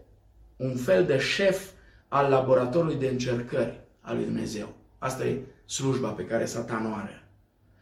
un 0.55 0.75
fel 0.75 1.05
de 1.05 1.19
șef 1.19 1.71
al 2.07 2.29
laboratorului 2.29 2.95
de 2.95 3.07
încercări 3.07 3.79
al 4.01 4.15
lui 4.15 4.25
Dumnezeu. 4.25 4.75
Asta 4.97 5.25
e 5.25 5.41
slujba 5.65 6.09
pe 6.09 6.25
care 6.25 6.45
Satan 6.45 6.85
o 6.85 6.93
are. 6.93 7.23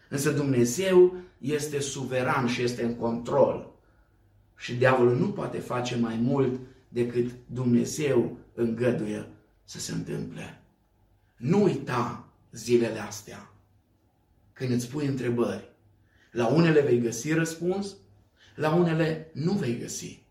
Însă 0.09 0.31
Dumnezeu 0.31 1.15
este 1.37 1.79
suveran 1.79 2.47
și 2.47 2.61
este 2.61 2.83
în 2.83 2.95
control. 2.95 3.73
Și 4.57 4.73
diavolul 4.73 5.17
nu 5.17 5.27
poate 5.27 5.57
face 5.59 5.95
mai 5.95 6.15
mult 6.15 6.59
decât 6.87 7.31
Dumnezeu 7.45 8.37
îngăduie 8.53 9.27
să 9.63 9.79
se 9.79 9.91
întâmple. 9.91 10.61
Nu 11.37 11.63
uita 11.63 12.27
zilele 12.51 12.99
astea. 12.99 13.49
Când 14.53 14.71
îți 14.71 14.89
pui 14.89 15.05
întrebări, 15.05 15.69
la 16.31 16.47
unele 16.47 16.81
vei 16.81 16.99
găsi 16.99 17.33
răspuns, 17.33 17.95
la 18.55 18.73
unele 18.73 19.29
nu 19.33 19.51
vei 19.51 19.77
găsi. 19.77 20.23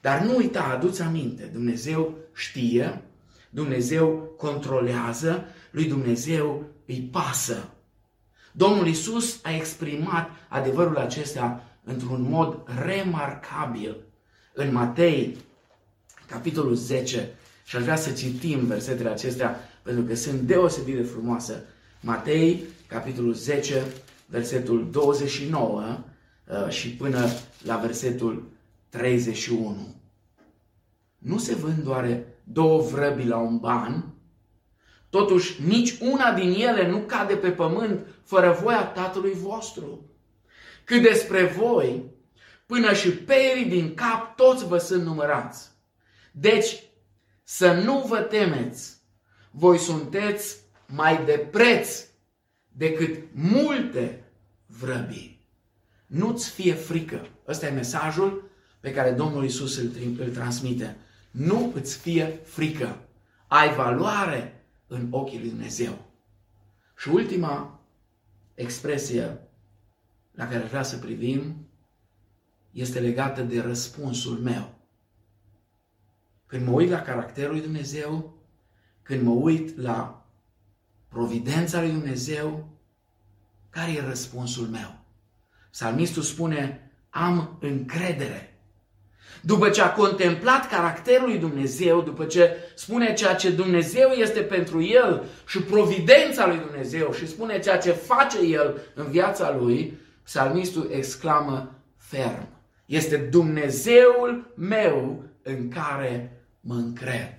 Dar 0.00 0.22
nu 0.22 0.36
uita, 0.36 0.62
aduți 0.62 1.02
aminte, 1.02 1.44
Dumnezeu 1.44 2.14
știe, 2.34 3.02
Dumnezeu 3.50 4.34
controlează, 4.36 5.44
lui 5.70 5.84
Dumnezeu 5.84 6.64
îi 6.86 7.08
pasă. 7.12 7.68
Domnul 8.52 8.86
Isus 8.86 9.40
a 9.42 9.54
exprimat 9.54 10.30
adevărul 10.48 10.96
acesta 10.96 11.62
într-un 11.84 12.26
mod 12.28 12.62
remarcabil 12.84 13.96
în 14.52 14.72
Matei, 14.72 15.36
capitolul 16.26 16.74
10, 16.74 17.30
și 17.64 17.76
aș 17.76 17.82
vrea 17.82 17.96
să 17.96 18.12
citim 18.12 18.66
versetele 18.66 19.08
acestea 19.08 19.60
pentru 19.82 20.02
că 20.02 20.14
sunt 20.14 20.40
deosebit 20.40 20.96
de 20.96 21.02
frumoase. 21.02 21.64
Matei, 22.00 22.62
capitolul 22.86 23.34
10, 23.34 23.82
versetul 24.26 24.90
29 24.90 25.98
uh, 26.46 26.68
și 26.68 26.88
până 26.88 27.28
la 27.64 27.76
versetul 27.76 28.48
31. 28.88 29.94
Nu 31.18 31.38
se 31.38 31.54
vând 31.54 31.78
doar 31.78 32.18
două 32.44 32.80
vrăbi 32.80 33.24
la 33.24 33.36
un 33.36 33.58
ban, 33.58 34.14
totuși 35.10 35.62
nici 35.62 35.98
una 36.00 36.32
din 36.32 36.52
ele 36.52 36.88
nu 36.88 36.98
cade 36.98 37.34
pe 37.34 37.50
pământ 37.50 38.06
fără 38.24 38.58
voia 38.62 38.84
Tatălui 38.84 39.32
vostru. 39.32 40.10
Cât 40.84 41.02
despre 41.02 41.44
voi, 41.44 42.04
până 42.66 42.94
și 42.94 43.10
perii 43.10 43.64
din 43.64 43.94
cap 43.94 44.36
toți 44.36 44.66
vă 44.66 44.78
sunt 44.78 45.04
numărați. 45.04 45.70
Deci, 46.32 46.82
să 47.42 47.72
nu 47.72 48.04
vă 48.08 48.18
temeți, 48.18 48.96
voi 49.50 49.78
sunteți 49.78 50.56
mai 50.86 51.24
de 51.24 51.48
preț 51.50 52.04
decât 52.68 53.18
multe 53.32 54.24
vrăbii. 54.66 55.46
Nu-ți 56.06 56.50
fie 56.50 56.74
frică. 56.74 57.28
Ăsta 57.46 57.66
e 57.66 57.70
mesajul 57.70 58.50
pe 58.80 58.92
care 58.92 59.10
Domnul 59.10 59.44
Isus 59.44 59.76
îl, 59.76 59.90
îl 60.18 60.28
transmite. 60.28 60.96
Nu 61.30 61.72
îți 61.74 61.98
fie 61.98 62.40
frică. 62.44 62.98
Ai 63.46 63.74
valoare 63.74 64.57
în 64.88 65.06
ochii 65.10 65.38
lui 65.38 65.48
Dumnezeu. 65.48 65.98
Și 66.96 67.08
ultima 67.08 67.80
expresie 68.54 69.40
la 70.30 70.48
care 70.48 70.64
vreau 70.64 70.84
să 70.84 70.98
privim 70.98 71.68
este 72.70 73.00
legată 73.00 73.42
de 73.42 73.60
răspunsul 73.60 74.38
meu. 74.38 74.74
Când 76.46 76.66
mă 76.66 76.72
uit 76.72 76.90
la 76.90 77.02
caracterul 77.02 77.52
lui 77.52 77.62
Dumnezeu, 77.62 78.38
când 79.02 79.22
mă 79.22 79.30
uit 79.30 79.76
la 79.76 80.26
providența 81.08 81.80
lui 81.80 81.90
Dumnezeu, 81.90 82.68
care 83.70 83.92
e 83.92 84.00
răspunsul 84.00 84.66
meu? 84.66 84.98
Psalmistul 85.70 86.22
spune, 86.22 86.90
am 87.10 87.58
încredere. 87.60 88.57
După 89.40 89.68
ce 89.68 89.82
a 89.82 89.92
contemplat 89.92 90.68
caracterul 90.68 91.28
lui 91.28 91.38
Dumnezeu, 91.38 92.00
după 92.02 92.24
ce 92.24 92.56
spune 92.74 93.14
ceea 93.14 93.34
ce 93.34 93.50
Dumnezeu 93.50 94.08
este 94.08 94.40
pentru 94.40 94.82
el 94.82 95.24
și 95.46 95.58
providența 95.58 96.46
lui 96.46 96.56
Dumnezeu 96.58 97.12
și 97.12 97.28
spune 97.28 97.58
ceea 97.58 97.78
ce 97.78 97.90
face 97.90 98.38
el 98.40 98.80
în 98.94 99.10
viața 99.10 99.56
lui, 99.60 99.98
psalmistul 100.22 100.90
exclamă 100.92 101.74
ferm. 101.96 102.48
Este 102.86 103.16
Dumnezeul 103.16 104.52
meu 104.54 105.22
în 105.42 105.68
care 105.68 106.42
mă 106.60 106.74
încred. 106.74 107.34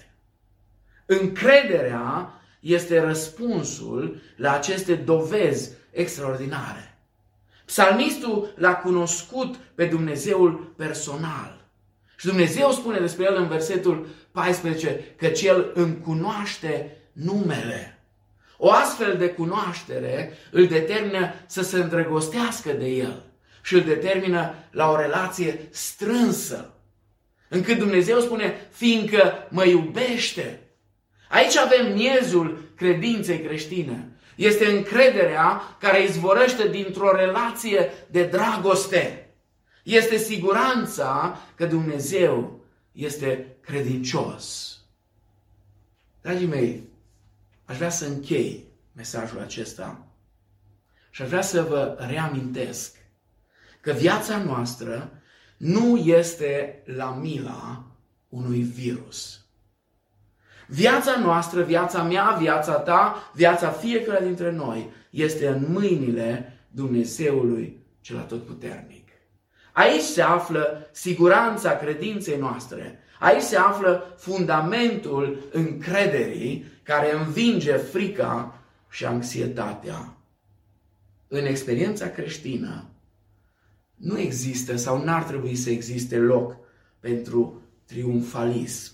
Încrederea 1.05 2.33
este 2.59 2.99
răspunsul 2.99 4.21
la 4.35 4.53
aceste 4.53 4.95
dovezi 4.95 5.71
extraordinare. 5.91 6.97
Psalmistul 7.65 8.53
l-a 8.55 8.75
cunoscut 8.75 9.55
pe 9.55 9.85
Dumnezeul 9.85 10.73
personal. 10.77 11.58
Și 12.19 12.25
Dumnezeu 12.25 12.71
spune 12.71 12.99
despre 12.99 13.23
el 13.23 13.35
în 13.35 13.47
versetul 13.47 14.07
14 14.31 15.13
că 15.15 15.25
el 15.25 15.71
îmi 15.73 15.99
cunoaște 16.03 16.97
numele. 17.11 17.99
O 18.57 18.71
astfel 18.71 19.17
de 19.17 19.29
cunoaștere 19.29 20.33
îl 20.51 20.67
determină 20.67 21.33
să 21.45 21.61
se 21.61 21.77
îndrăgostească 21.77 22.71
de 22.71 22.85
el 22.85 23.23
și 23.61 23.73
îl 23.73 23.81
determină 23.81 24.53
la 24.71 24.89
o 24.89 24.95
relație 24.95 25.67
strânsă. 25.69 26.73
Încât 27.47 27.77
Dumnezeu 27.77 28.19
spune, 28.19 28.67
fiindcă 28.71 29.47
mă 29.49 29.65
iubește. 29.65 30.59
Aici 31.29 31.57
avem 31.57 31.93
miezul 31.93 32.61
credinței 32.75 33.41
creștine. 33.41 34.11
Este 34.35 34.65
încrederea 34.65 35.61
care 35.79 36.03
izvorăște 36.03 36.67
dintr-o 36.67 37.15
relație 37.15 37.91
de 38.07 38.23
dragoste. 38.23 39.28
Este 39.83 40.17
siguranța 40.17 41.37
că 41.55 41.65
Dumnezeu 41.65 42.65
este 42.91 43.57
credincios. 43.61 44.77
Dragii 46.21 46.47
mei, 46.47 46.83
aș 47.65 47.77
vrea 47.77 47.89
să 47.89 48.05
închei 48.05 48.67
mesajul 48.91 49.39
acesta 49.39 50.07
și 51.09 51.21
aș 51.21 51.27
vrea 51.27 51.41
să 51.41 51.63
vă 51.63 51.95
reamintesc 51.99 52.95
că 53.81 53.91
viața 53.91 54.37
noastră 54.37 55.11
nu 55.57 55.97
este 55.97 56.83
la 56.85 57.11
mila 57.11 57.85
unui 58.29 58.61
virus. 58.61 59.43
Viața 60.67 61.19
noastră, 61.19 61.63
viața 61.63 62.03
mea, 62.03 62.35
viața 62.39 62.73
ta, 62.73 63.31
viața 63.33 63.69
fiecare 63.69 64.25
dintre 64.25 64.51
noi 64.51 64.91
este 65.09 65.47
în 65.47 65.71
mâinile 65.71 66.57
Dumnezeului 66.71 67.85
cel 68.01 68.17
atotputernic. 68.17 68.98
Aici 69.79 70.01
se 70.01 70.21
află 70.21 70.89
siguranța 70.91 71.77
credinței 71.77 72.37
noastre. 72.37 72.99
Aici 73.19 73.41
se 73.41 73.57
află 73.57 74.15
fundamentul 74.17 75.49
încrederii 75.51 76.65
care 76.83 77.13
învinge 77.15 77.75
frica 77.75 78.59
și 78.89 79.05
anxietatea. 79.05 80.17
În 81.27 81.45
experiența 81.45 82.09
creștină, 82.09 82.89
nu 83.95 84.19
există 84.19 84.75
sau 84.75 85.03
n-ar 85.03 85.23
trebui 85.23 85.55
să 85.55 85.69
existe 85.69 86.17
loc 86.17 86.55
pentru 86.99 87.61
triumfalism. 87.85 88.93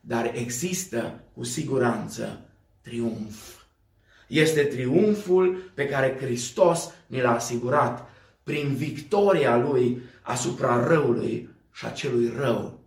Dar 0.00 0.32
există 0.34 1.20
cu 1.34 1.44
siguranță 1.44 2.40
triumf. 2.80 3.56
Este 4.26 4.62
triumful 4.62 5.72
pe 5.74 5.88
care 5.88 6.16
Hristos 6.20 6.90
ne 7.06 7.22
l-a 7.22 7.34
asigurat 7.34 8.08
prin 8.48 8.74
victoria 8.74 9.56
Lui 9.56 10.02
asupra 10.22 10.86
răului 10.86 11.48
și 11.72 11.86
a 11.86 11.90
celui 11.90 12.32
rău 12.36 12.80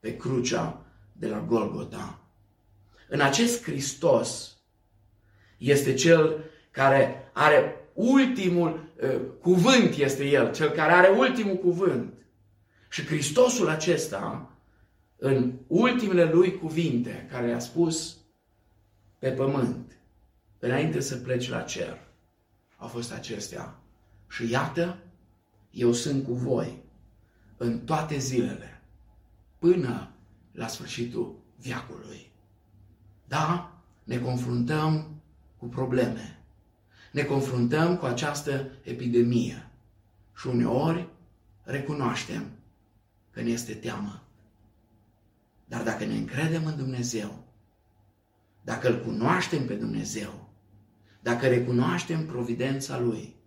pe 0.00 0.16
crucea 0.16 0.86
de 1.12 1.28
la 1.28 1.40
Golgota. 1.40 2.20
În 3.08 3.20
acest 3.20 3.62
Hristos 3.62 4.56
este 5.58 5.94
Cel 5.94 6.44
care 6.70 7.30
are 7.32 7.74
ultimul 7.92 8.92
uh, 9.02 9.20
cuvânt, 9.40 9.94
este 9.94 10.24
El, 10.24 10.52
Cel 10.52 10.70
care 10.70 10.92
are 10.92 11.08
ultimul 11.08 11.56
cuvânt. 11.56 12.12
Și 12.88 13.06
Hristosul 13.06 13.68
acesta, 13.68 14.50
în 15.16 15.52
ultimele 15.66 16.24
lui 16.32 16.58
cuvinte 16.58 17.28
care 17.30 17.46
le-a 17.46 17.58
spus 17.58 18.16
pe 19.18 19.30
pământ, 19.30 19.98
înainte 20.58 21.00
să 21.00 21.16
pleci 21.16 21.48
la 21.48 21.60
cer, 21.60 21.98
au 22.76 22.88
fost 22.88 23.12
acestea. 23.12 23.79
Și 24.30 24.50
iată, 24.50 24.98
eu 25.70 25.92
sunt 25.92 26.24
cu 26.24 26.32
voi 26.32 26.82
în 27.56 27.80
toate 27.84 28.18
zilele, 28.18 28.82
până 29.58 30.10
la 30.52 30.66
sfârșitul 30.66 31.38
viacului. 31.56 32.32
Da, 33.28 33.78
ne 34.04 34.18
confruntăm 34.18 35.20
cu 35.56 35.66
probleme. 35.66 36.38
Ne 37.12 37.22
confruntăm 37.22 37.96
cu 37.96 38.04
această 38.04 38.70
epidemie. 38.82 39.70
Și 40.36 40.46
uneori 40.46 41.08
recunoaștem 41.62 42.50
că 43.30 43.40
ne 43.40 43.50
este 43.50 43.74
teamă. 43.74 44.22
Dar 45.64 45.82
dacă 45.82 46.04
ne 46.04 46.14
încredem 46.14 46.66
în 46.66 46.76
Dumnezeu, 46.76 47.44
dacă 48.62 48.88
îl 48.88 49.04
cunoaștem 49.04 49.66
pe 49.66 49.74
Dumnezeu, 49.74 50.48
dacă 51.20 51.48
recunoaștem 51.48 52.26
providența 52.26 52.98
Lui 52.98 53.38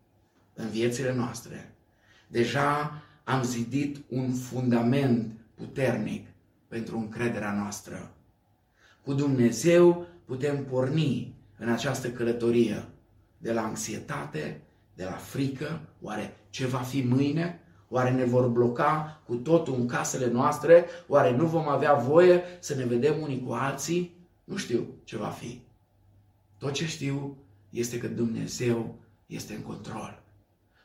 în 0.53 0.69
viețile 0.69 1.13
noastre, 1.13 1.75
deja 2.27 3.01
am 3.23 3.43
zidit 3.43 3.97
un 4.09 4.33
fundament 4.33 5.31
puternic 5.55 6.27
pentru 6.67 6.97
încrederea 6.97 7.53
noastră. 7.53 8.11
Cu 9.01 9.13
Dumnezeu 9.13 10.05
putem 10.25 10.65
porni 10.65 11.35
în 11.57 11.69
această 11.69 12.11
călătorie 12.11 12.85
de 13.37 13.53
la 13.53 13.63
anxietate, 13.63 14.61
de 14.93 15.03
la 15.03 15.11
frică, 15.11 15.81
oare 16.01 16.37
ce 16.49 16.65
va 16.65 16.77
fi 16.77 17.01
mâine? 17.01 17.59
Oare 17.89 18.11
ne 18.11 18.25
vor 18.25 18.47
bloca 18.47 19.21
cu 19.25 19.35
totul 19.35 19.73
în 19.73 19.87
casele 19.87 20.31
noastre? 20.31 20.85
Oare 21.07 21.35
nu 21.35 21.45
vom 21.45 21.67
avea 21.67 21.93
voie 21.93 22.41
să 22.59 22.75
ne 22.75 22.85
vedem 22.85 23.21
unii 23.21 23.43
cu 23.45 23.51
alții? 23.51 24.15
Nu 24.43 24.55
știu 24.55 24.85
ce 25.03 25.17
va 25.17 25.27
fi. 25.27 25.61
Tot 26.57 26.71
ce 26.73 26.85
știu 26.85 27.37
este 27.69 27.97
că 27.97 28.07
Dumnezeu 28.07 28.95
este 29.25 29.53
în 29.53 29.61
control. 29.61 30.22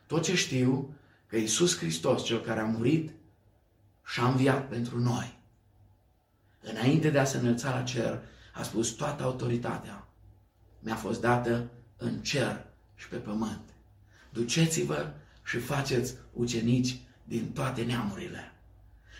Tot 0.09 0.23
ce 0.23 0.35
știu 0.35 0.93
că 1.27 1.37
Iisus 1.37 1.77
Hristos, 1.77 2.23
Cel 2.23 2.41
care 2.41 2.59
a 2.59 2.65
murit 2.65 3.11
și 4.05 4.19
a 4.19 4.27
înviat 4.27 4.67
pentru 4.67 4.99
noi, 4.99 5.39
înainte 6.61 7.09
de 7.09 7.19
a 7.19 7.23
se 7.23 7.37
înălța 7.37 7.69
la 7.69 7.83
cer, 7.83 8.19
a 8.53 8.63
spus 8.63 8.89
toată 8.89 9.23
autoritatea 9.23 10.07
mi-a 10.79 10.95
fost 10.95 11.21
dată 11.21 11.69
în 11.97 12.21
cer 12.21 12.65
și 12.95 13.07
pe 13.07 13.15
pământ. 13.15 13.61
Duceți-vă 14.29 15.11
și 15.43 15.57
faceți 15.57 16.15
ucenici 16.33 16.99
din 17.23 17.51
toate 17.51 17.81
neamurile. 17.81 18.51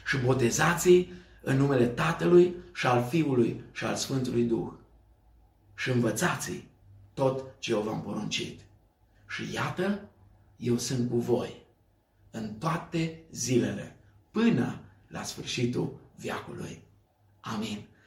Și 0.05 0.17
botezați 0.17 1.07
în 1.41 1.57
numele 1.57 1.85
Tatălui 1.85 2.55
și 2.73 2.87
al 2.87 3.07
Fiului 3.09 3.63
și 3.71 3.83
al 3.85 3.95
Sfântului 3.95 4.43
Duh. 4.43 4.71
Și 5.75 5.89
învățați 5.89 6.63
tot 7.13 7.43
ce 7.59 7.71
eu 7.71 7.81
v-am 7.81 8.01
poruncit. 8.01 8.59
Și 9.27 9.53
iată, 9.53 10.08
eu 10.59 10.77
sunt 10.77 11.09
cu 11.09 11.17
voi 11.17 11.65
în 12.31 12.53
toate 12.53 13.23
zilele, 13.31 13.95
până 14.31 14.79
la 15.07 15.23
sfârșitul 15.23 15.99
viacului. 16.15 16.83
Amin. 17.39 17.88